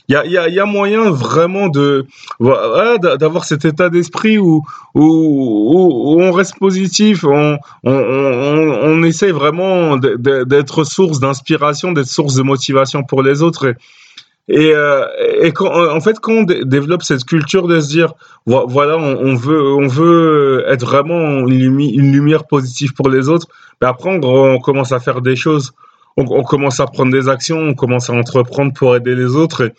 il 0.07 0.15
y 0.15 0.59
a, 0.59 0.65
moyen 0.65 1.09
vraiment 1.11 1.67
de 1.67 2.05
d'avoir 2.39 3.45
cet 3.45 3.65
état 3.65 3.89
d'esprit 3.89 4.37
où, 4.37 4.63
où, 4.95 6.21
on 6.21 6.31
reste 6.31 6.57
positif, 6.59 7.23
on, 7.23 7.57
on, 7.83 7.93
on, 7.93 9.33
vraiment 9.33 9.97
d'être 9.97 10.83
source 10.83 11.19
d'inspiration, 11.19 11.91
d'être 11.91 12.07
source 12.07 12.35
de 12.35 12.43
motivation 12.43 13.03
pour 13.03 13.23
les 13.23 13.41
autres. 13.41 13.73
Et, 14.49 14.73
euh, 14.75 15.05
en 15.93 16.01
fait, 16.01 16.19
quand 16.19 16.33
on 16.33 16.43
développe 16.43 17.03
cette 17.03 17.23
culture 17.23 17.67
de 17.67 17.79
se 17.79 17.87
dire, 17.87 18.13
voilà, 18.45 18.97
on, 18.97 19.35
veut, 19.35 19.73
on 19.73 19.87
veut 19.87 20.65
être 20.67 20.85
vraiment 20.85 21.47
une, 21.47 21.57
lumi 21.57 21.93
une 21.93 22.11
lumière 22.11 22.45
positive 22.45 22.93
pour 22.93 23.09
les 23.09 23.29
autres, 23.29 23.47
ben 23.79 23.87
après, 23.87 24.19
on, 24.21 24.59
commence 24.59 24.91
à 24.91 24.99
faire 24.99 25.21
des 25.21 25.37
choses, 25.37 25.71
on, 26.17 26.25
on, 26.25 26.43
commence 26.43 26.79
à 26.79 26.85
prendre 26.85 27.11
des 27.11 27.29
actions, 27.29 27.57
on 27.57 27.73
commence 27.73 28.09
à 28.09 28.13
entreprendre 28.13 28.73
pour 28.73 28.95
aider 28.95 29.15
les 29.15 29.35
autres. 29.35 29.71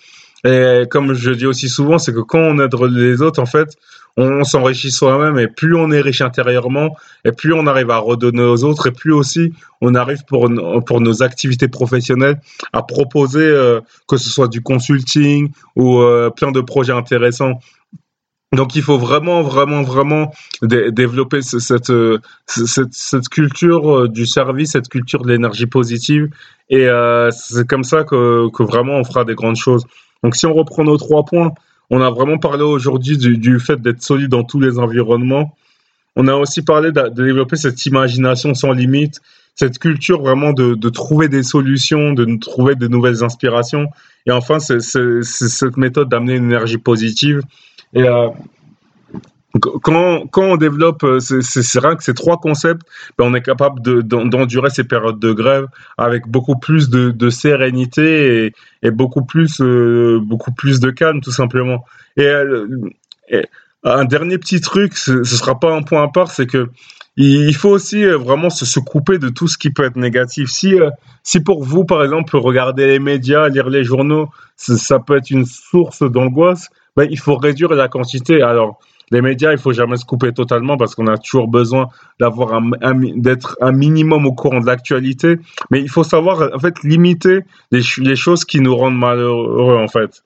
Et 0.44 0.84
comme 0.90 1.14
je 1.14 1.30
dis 1.30 1.46
aussi 1.46 1.68
souvent, 1.68 1.98
c'est 1.98 2.12
que 2.12 2.20
quand 2.20 2.38
on 2.38 2.58
aide 2.58 2.74
les 2.90 3.22
autres, 3.22 3.40
en 3.40 3.46
fait, 3.46 3.76
on, 4.16 4.44
s'enrichit 4.44 4.92
soi-même 4.92 5.38
et 5.38 5.48
plus 5.48 5.74
on 5.74 5.90
est 5.90 6.00
riche 6.00 6.20
intérieurement 6.20 6.96
et 7.24 7.32
plus 7.32 7.52
on 7.52 7.66
arrive 7.66 7.90
à 7.90 7.98
redonner 7.98 8.42
aux 8.42 8.62
autres 8.64 8.88
et 8.88 8.92
plus 8.92 9.12
aussi 9.12 9.52
on 9.80 9.94
arrive 9.94 10.24
pour, 10.24 10.48
pour 10.86 11.00
nos 11.00 11.22
activités 11.22 11.68
professionnelles 11.68 12.40
à 12.72 12.82
proposer 12.82 13.46
euh, 13.46 13.80
que 14.06 14.16
ce 14.16 14.28
soit 14.28 14.48
du 14.48 14.62
consulting 14.62 15.50
ou 15.74 15.98
euh, 15.98 16.30
plein 16.30 16.52
de 16.52 16.60
projets 16.60 16.92
intéressants. 16.92 17.58
Donc 18.54 18.76
il 18.76 18.82
faut 18.82 18.98
vraiment, 18.98 19.42
vraiment, 19.42 19.82
vraiment 19.82 20.32
développer 20.62 21.42
cette, 21.42 21.60
cette, 22.46 22.92
cette, 22.92 23.28
culture 23.28 24.08
du 24.08 24.26
service, 24.26 24.72
cette 24.72 24.88
culture 24.88 25.22
de 25.22 25.32
l'énergie 25.32 25.66
positive. 25.66 26.28
Et 26.70 26.86
euh, 26.86 27.30
c'est 27.30 27.66
comme 27.66 27.84
ça 27.84 28.04
que, 28.04 28.48
que 28.50 28.62
vraiment 28.62 28.94
on 28.94 29.04
fera 29.04 29.24
des 29.24 29.34
grandes 29.34 29.56
choses. 29.56 29.84
Donc 30.22 30.36
si 30.36 30.46
on 30.46 30.54
reprend 30.54 30.84
nos 30.84 30.96
trois 30.96 31.24
points, 31.24 31.52
on 31.90 32.00
a 32.00 32.10
vraiment 32.10 32.38
parlé 32.38 32.62
aujourd'hui 32.62 33.18
du, 33.18 33.60
fait 33.60 33.80
d'être 33.80 34.02
solide 34.02 34.30
dans 34.30 34.44
tous 34.44 34.60
les 34.60 34.78
environnements. 34.78 35.56
On 36.16 36.28
a 36.28 36.34
aussi 36.34 36.62
parlé 36.62 36.92
de, 36.92 37.08
développer 37.10 37.56
cette 37.56 37.84
imagination 37.86 38.54
sans 38.54 38.72
limite, 38.72 39.20
cette 39.54 39.78
culture 39.78 40.22
vraiment 40.22 40.52
de, 40.52 40.88
trouver 40.88 41.28
des 41.28 41.42
solutions, 41.42 42.12
de 42.12 42.38
trouver 42.38 42.74
de 42.74 42.88
nouvelles 42.88 43.22
inspirations. 43.22 43.88
Et 44.26 44.32
enfin, 44.32 44.58
c'est 44.58 44.80
cette 44.80 45.76
méthode 45.76 46.08
d'amener 46.08 46.36
une 46.36 46.44
énergie 46.44 46.78
positive. 46.78 47.42
Et 47.94 48.02
euh, 48.02 48.28
quand, 49.60 50.26
quand 50.26 50.42
on 50.42 50.56
développe 50.56 51.04
euh, 51.04 51.18
que 51.20 51.40
ces 51.40 52.14
trois 52.14 52.38
concepts, 52.38 52.82
ben 53.16 53.24
on 53.26 53.34
est 53.34 53.42
capable 53.42 53.80
d'endurer 54.02 54.70
ces 54.70 54.84
périodes 54.84 55.20
de 55.20 55.32
grève 55.32 55.66
avec 55.96 56.26
beaucoup 56.26 56.56
plus 56.56 56.90
de, 56.90 57.10
de 57.10 57.30
sérénité 57.30 58.52
et, 58.82 58.90
beaucoup 58.90 59.24
plus 59.24 59.60
euh, 59.60 60.20
beaucoup 60.20 60.52
plus 60.52 60.80
de 60.80 60.90
calme 60.90 61.20
tout 61.20 61.32
simplement. 61.32 61.84
Et, 62.16 62.28
un 63.86 64.06
dernier 64.06 64.38
petit 64.38 64.62
truc, 64.62 64.96
ce, 64.96 65.24
ce 65.24 65.36
sera 65.36 65.60
pas 65.60 65.74
un 65.74 65.82
point 65.82 66.02
à 66.02 66.08
part, 66.08 66.30
c'est 66.30 66.46
que 66.46 66.70
il 67.16 67.54
faut 67.54 67.68
aussi 67.68 68.04
vraiment 68.04 68.50
se, 68.50 68.64
se, 68.64 68.80
couper 68.80 69.18
de 69.18 69.28
tout 69.28 69.46
ce 69.46 69.56
qui 69.56 69.70
peut 69.70 69.84
être 69.84 69.96
négatif. 69.96 70.48
Si, 70.48 70.74
si 71.22 71.40
pour 71.40 71.62
vous, 71.62 71.84
par 71.84 72.02
exemple, 72.02 72.36
regarder 72.36 72.86
les 72.86 72.98
médias, 72.98 73.48
lire 73.48 73.68
les 73.68 73.84
journaux, 73.84 74.30
ça 74.56 74.98
peut 74.98 75.16
être 75.16 75.30
une 75.30 75.44
source 75.44 76.02
d'angoisse, 76.02 76.70
ben, 76.96 77.08
il 77.10 77.18
faut 77.18 77.36
réduire 77.36 77.70
la 77.70 77.88
quantité. 77.88 78.42
Alors, 78.42 78.78
les 79.10 79.20
médias, 79.20 79.52
il 79.52 79.58
faut 79.58 79.72
jamais 79.72 79.96
se 79.96 80.04
couper 80.04 80.32
totalement 80.32 80.76
parce 80.76 80.94
qu'on 80.94 81.06
a 81.06 81.18
toujours 81.18 81.48
besoin 81.48 81.88
d'avoir 82.18 82.54
un, 82.54 82.70
d'être 83.16 83.56
un 83.60 83.72
minimum 83.72 84.26
au 84.26 84.32
courant 84.32 84.60
de 84.60 84.66
l'actualité. 84.66 85.36
Mais 85.70 85.80
il 85.80 85.90
faut 85.90 86.04
savoir 86.04 86.50
en 86.54 86.58
fait 86.58 86.82
limiter 86.82 87.40
les, 87.70 88.16
choses 88.16 88.44
qui 88.44 88.60
nous 88.60 88.74
rendent 88.74 88.98
malheureux 88.98 89.76
en 89.76 89.88
fait. 89.88 90.22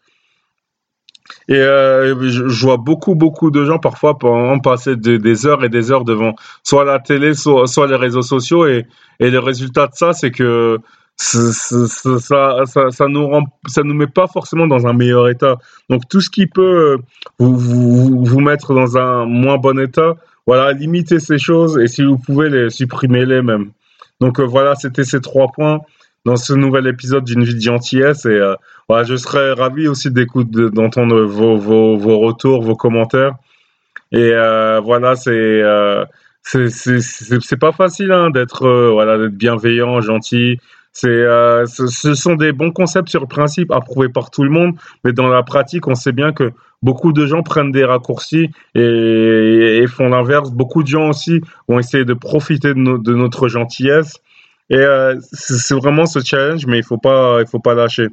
Et 1.49 1.57
euh, 1.57 2.15
je, 2.31 2.67
vois 2.67 2.77
beaucoup, 2.77 3.15
beaucoup 3.15 3.51
de 3.51 3.65
gens 3.65 3.79
parfois 3.79 4.19
passer 4.63 4.97
des 4.97 5.47
heures 5.47 5.65
et 5.65 5.69
des 5.69 5.91
heures 5.91 6.05
devant 6.05 6.35
soit 6.63 6.85
la 6.85 6.99
télé, 6.99 7.35
soit, 7.35 7.67
soit 7.67 7.87
les 7.87 7.97
réseaux 7.97 8.23
sociaux. 8.23 8.67
Et, 8.67 8.87
et 9.19 9.31
le 9.31 9.39
résultat 9.39 9.87
de 9.87 9.95
ça, 9.95 10.13
c'est 10.13 10.31
que 10.31 10.79
ça, 11.19 12.65
ça, 12.67 12.91
ça, 12.91 13.09
nous 13.09 13.27
rend, 13.27 13.43
ça 13.67 13.83
nous 13.83 13.95
met 13.95 14.07
pas 14.07 14.29
forcément 14.29 14.67
dans 14.67 14.87
un 14.87 14.93
meilleur 14.93 15.29
état. 15.29 15.57
Donc 15.91 16.09
tout 16.09 16.21
ce 16.21 16.31
qui 16.31 16.47
peut 16.47 16.63
euh, 16.63 16.97
vous, 17.39 17.57
vous, 17.57 18.25
vous 18.25 18.41
mettre 18.41 18.73
dans 18.73 18.97
un 18.97 19.27
moins 19.27 19.59
bon 19.59 19.79
état, 19.81 20.15
voilà, 20.47 20.73
limitez 20.73 21.19
ces 21.19 21.39
choses 21.39 21.77
et 21.79 21.89
si 21.89 22.05
vous 22.05 22.19
pouvez 22.19 22.49
les 22.49 22.71
supprimer 22.71 23.27
les 23.27 23.43
mêmes. 23.43 23.71
Donc 24.21 24.39
euh, 24.39 24.45
voilà, 24.45 24.77
c'était 24.77 25.05
ces 25.05 25.21
trois 25.21 25.49
points 25.49 25.81
dans 26.25 26.37
ce 26.37 26.53
nouvel 26.53 26.87
épisode 26.87 27.25
d'une 27.25 27.43
vie 27.43 27.55
de 27.55 27.61
gentillesse 27.61 28.25
et 28.25 28.29
euh, 28.29 28.55
voilà, 28.89 29.03
je 29.05 29.17
serais 29.17 29.53
ravi 29.53 29.89
aussi 29.89 30.11
d'écouter, 30.11 30.71
d'entendre 30.71 31.23
vos, 31.23 31.57
vos, 31.57 31.97
vos 31.97 32.19
retours, 32.21 32.63
vos 32.63 32.77
commentaires. 32.77 33.35
Et 34.13 34.31
voilà, 34.31 35.17
c'est 35.17 35.63
c'est 36.43 37.59
pas 37.61 37.73
facile 37.73 38.11
hein, 38.11 38.31
d'être 38.31 38.91
voilà 38.91 39.19
d'être 39.19 39.37
bienveillant, 39.37 40.01
gentil. 40.01 40.59
C'est, 41.01 41.07
euh, 41.07 41.65
ce, 41.67 42.15
sont 42.17 42.35
des 42.35 42.51
bons 42.51 42.73
concepts 42.73 43.09
sur 43.09 43.29
principe 43.29 43.71
approuvés 43.71 44.09
par 44.09 44.33
tout 44.33 44.43
le 44.43 44.51
monde, 44.51 44.75
mais 45.05 45.13
dans 45.13 45.29
la 45.29 45.45
pratique, 45.45 45.87
on 45.87 45.95
sait 45.95 46.11
bien 46.11 46.33
que 46.33 46.51
beaucoup 46.83 47.13
de 47.13 47.25
gens 47.25 47.45
prennent 47.45 47.71
des 47.71 47.85
raccourcis 47.85 48.51
et, 48.75 49.85
font 49.87 50.09
l'inverse. 50.09 50.51
Beaucoup 50.51 50.83
de 50.83 50.89
gens 50.89 51.09
aussi 51.11 51.41
vont 51.69 51.79
essayer 51.79 52.05
de 52.05 52.15
profiter 52.15 52.75
de, 52.75 53.15
notre 53.15 53.47
gentillesse. 53.47 54.17
Et 54.71 54.77
euh, 54.77 55.15
c'est 55.31 55.77
vraiment 55.77 56.05
ce 56.05 56.19
challenge, 56.19 56.67
mais 56.67 56.79
il 56.79 56.85
faut 56.85 56.99
faut 57.01 57.61
pas 57.61 57.75
lâcher. 57.75 58.09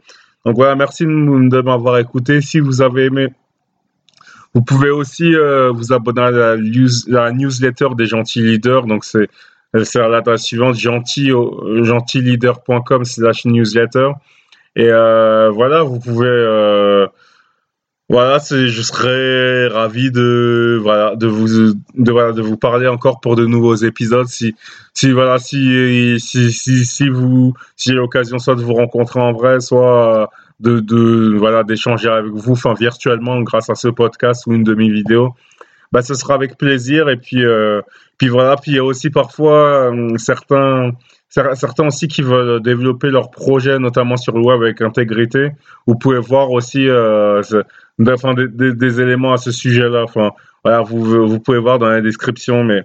Donc 0.45 0.55
voilà, 0.55 0.75
merci 0.75 1.05
de 1.05 1.61
m'avoir 1.61 1.97
écouté. 1.97 2.39
Si 2.41 2.59
vous 2.59 2.83
avez 2.83 3.05
aimé, 3.05 3.29
vous 4.53 4.61
pouvez 4.61 4.91
aussi 4.91 5.33
euh, 5.33 5.71
vous 5.71 5.91
abonner 5.91 6.21
à 6.21 6.29
la, 6.29 6.55
la, 7.07 7.31
newsletter 7.31 7.87
des 7.97 8.05
gentils 8.05 8.43
leaders. 8.43 8.85
Donc 8.85 9.05
c'est 9.05 9.27
c'est 9.83 9.99
à 9.99 10.07
l'adresse 10.07 10.43
suivante 10.43 10.75
gentil, 10.75 11.31
gentilleader.com 11.81 13.05
slash 13.05 13.45
newsletter. 13.45 14.11
Et 14.75 14.89
euh, 14.89 15.49
voilà, 15.49 15.83
vous 15.83 15.99
pouvez... 15.99 16.27
Euh, 16.27 17.07
voilà, 18.07 18.38
je 18.38 18.81
serais 18.83 19.67
ravi 19.67 20.11
de 20.11 20.79
de 21.15 21.25
vous 21.25 21.73
de 21.95 22.31
de 22.33 22.41
vous 22.41 22.55
parler 22.55 22.88
encore 22.88 23.19
pour 23.19 23.35
de 23.35 23.47
nouveaux 23.47 23.73
épisodes 23.73 24.27
si 24.27 24.55
si 24.93 25.11
voilà 25.11 25.39
si 25.39 26.19
si 26.19 26.51
si, 26.51 26.85
si 26.85 27.09
vous 27.09 27.55
si 27.75 27.89
j'ai 27.89 27.95
l'occasion 27.95 28.38
soit 28.38 28.53
de 28.53 28.61
vous 28.61 28.75
rencontrer 28.75 29.19
en 29.19 29.31
vrai 29.33 29.59
soit 29.59 30.29
de 30.59 30.81
de 30.81 31.35
voilà 31.35 31.63
d'échanger 31.63 32.09
avec 32.09 32.31
vous 32.31 32.51
enfin 32.51 32.75
virtuellement 32.75 33.41
grâce 33.41 33.71
à 33.71 33.75
ce 33.75 33.88
podcast 33.88 34.45
ou 34.45 34.53
une 34.53 34.63
demi 34.63 34.91
vidéo 34.91 35.33
bah 35.91 36.01
ce 36.01 36.13
sera 36.13 36.33
avec 36.33 36.57
plaisir 36.57 37.09
et 37.09 37.17
puis 37.17 37.45
euh, 37.45 37.81
puis 38.17 38.29
voilà, 38.29 38.55
puis 38.55 38.71
il 38.71 38.75
y 38.75 38.79
a 38.79 38.83
aussi 38.83 39.09
parfois 39.09 39.91
euh, 39.91 40.17
certains 40.17 40.91
certains 41.29 41.87
aussi 41.87 42.07
qui 42.07 42.21
veulent 42.21 42.61
développer 42.61 43.09
leur 43.09 43.29
projet, 43.29 43.77
notamment 43.77 44.15
sur 44.15 44.33
le 44.37 44.41
web 44.41 44.61
avec 44.61 44.81
intégrité. 44.81 45.51
Vous 45.85 45.95
pouvez 45.95 46.19
voir 46.19 46.51
aussi 46.51 46.87
euh, 46.87 47.41
enfin, 48.07 48.33
des, 48.33 48.73
des, 48.73 49.01
éléments 49.01 49.33
à 49.33 49.37
ce 49.37 49.51
sujet-là. 49.51 50.03
Enfin, 50.03 50.31
voilà, 50.63 50.81
vous, 50.81 51.27
vous 51.27 51.39
pouvez 51.39 51.59
voir 51.59 51.77
dans 51.77 51.89
la 51.89 51.99
description, 51.99 52.63
mais 52.63 52.83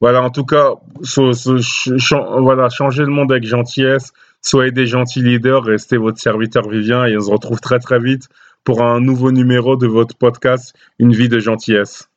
voilà, 0.00 0.22
en 0.22 0.30
tout 0.30 0.44
cas, 0.44 0.72
voilà, 1.16 2.68
changer 2.68 3.02
le 3.02 3.10
monde 3.10 3.32
avec 3.32 3.44
gentillesse, 3.44 4.12
soyez 4.42 4.72
des 4.72 4.86
gentils 4.86 5.22
leaders, 5.22 5.64
restez 5.64 5.96
votre 5.96 6.18
serviteur 6.18 6.68
vivant 6.68 7.06
et 7.06 7.16
on 7.16 7.20
se 7.20 7.30
retrouve 7.30 7.60
très 7.60 7.78
très 7.78 7.98
vite 7.98 8.28
pour 8.62 8.82
un 8.82 9.00
nouveau 9.00 9.32
numéro 9.32 9.76
de 9.76 9.86
votre 9.86 10.16
podcast 10.16 10.74
Une 10.98 11.12
vie 11.12 11.28
de 11.28 11.38
gentillesse. 11.38 12.10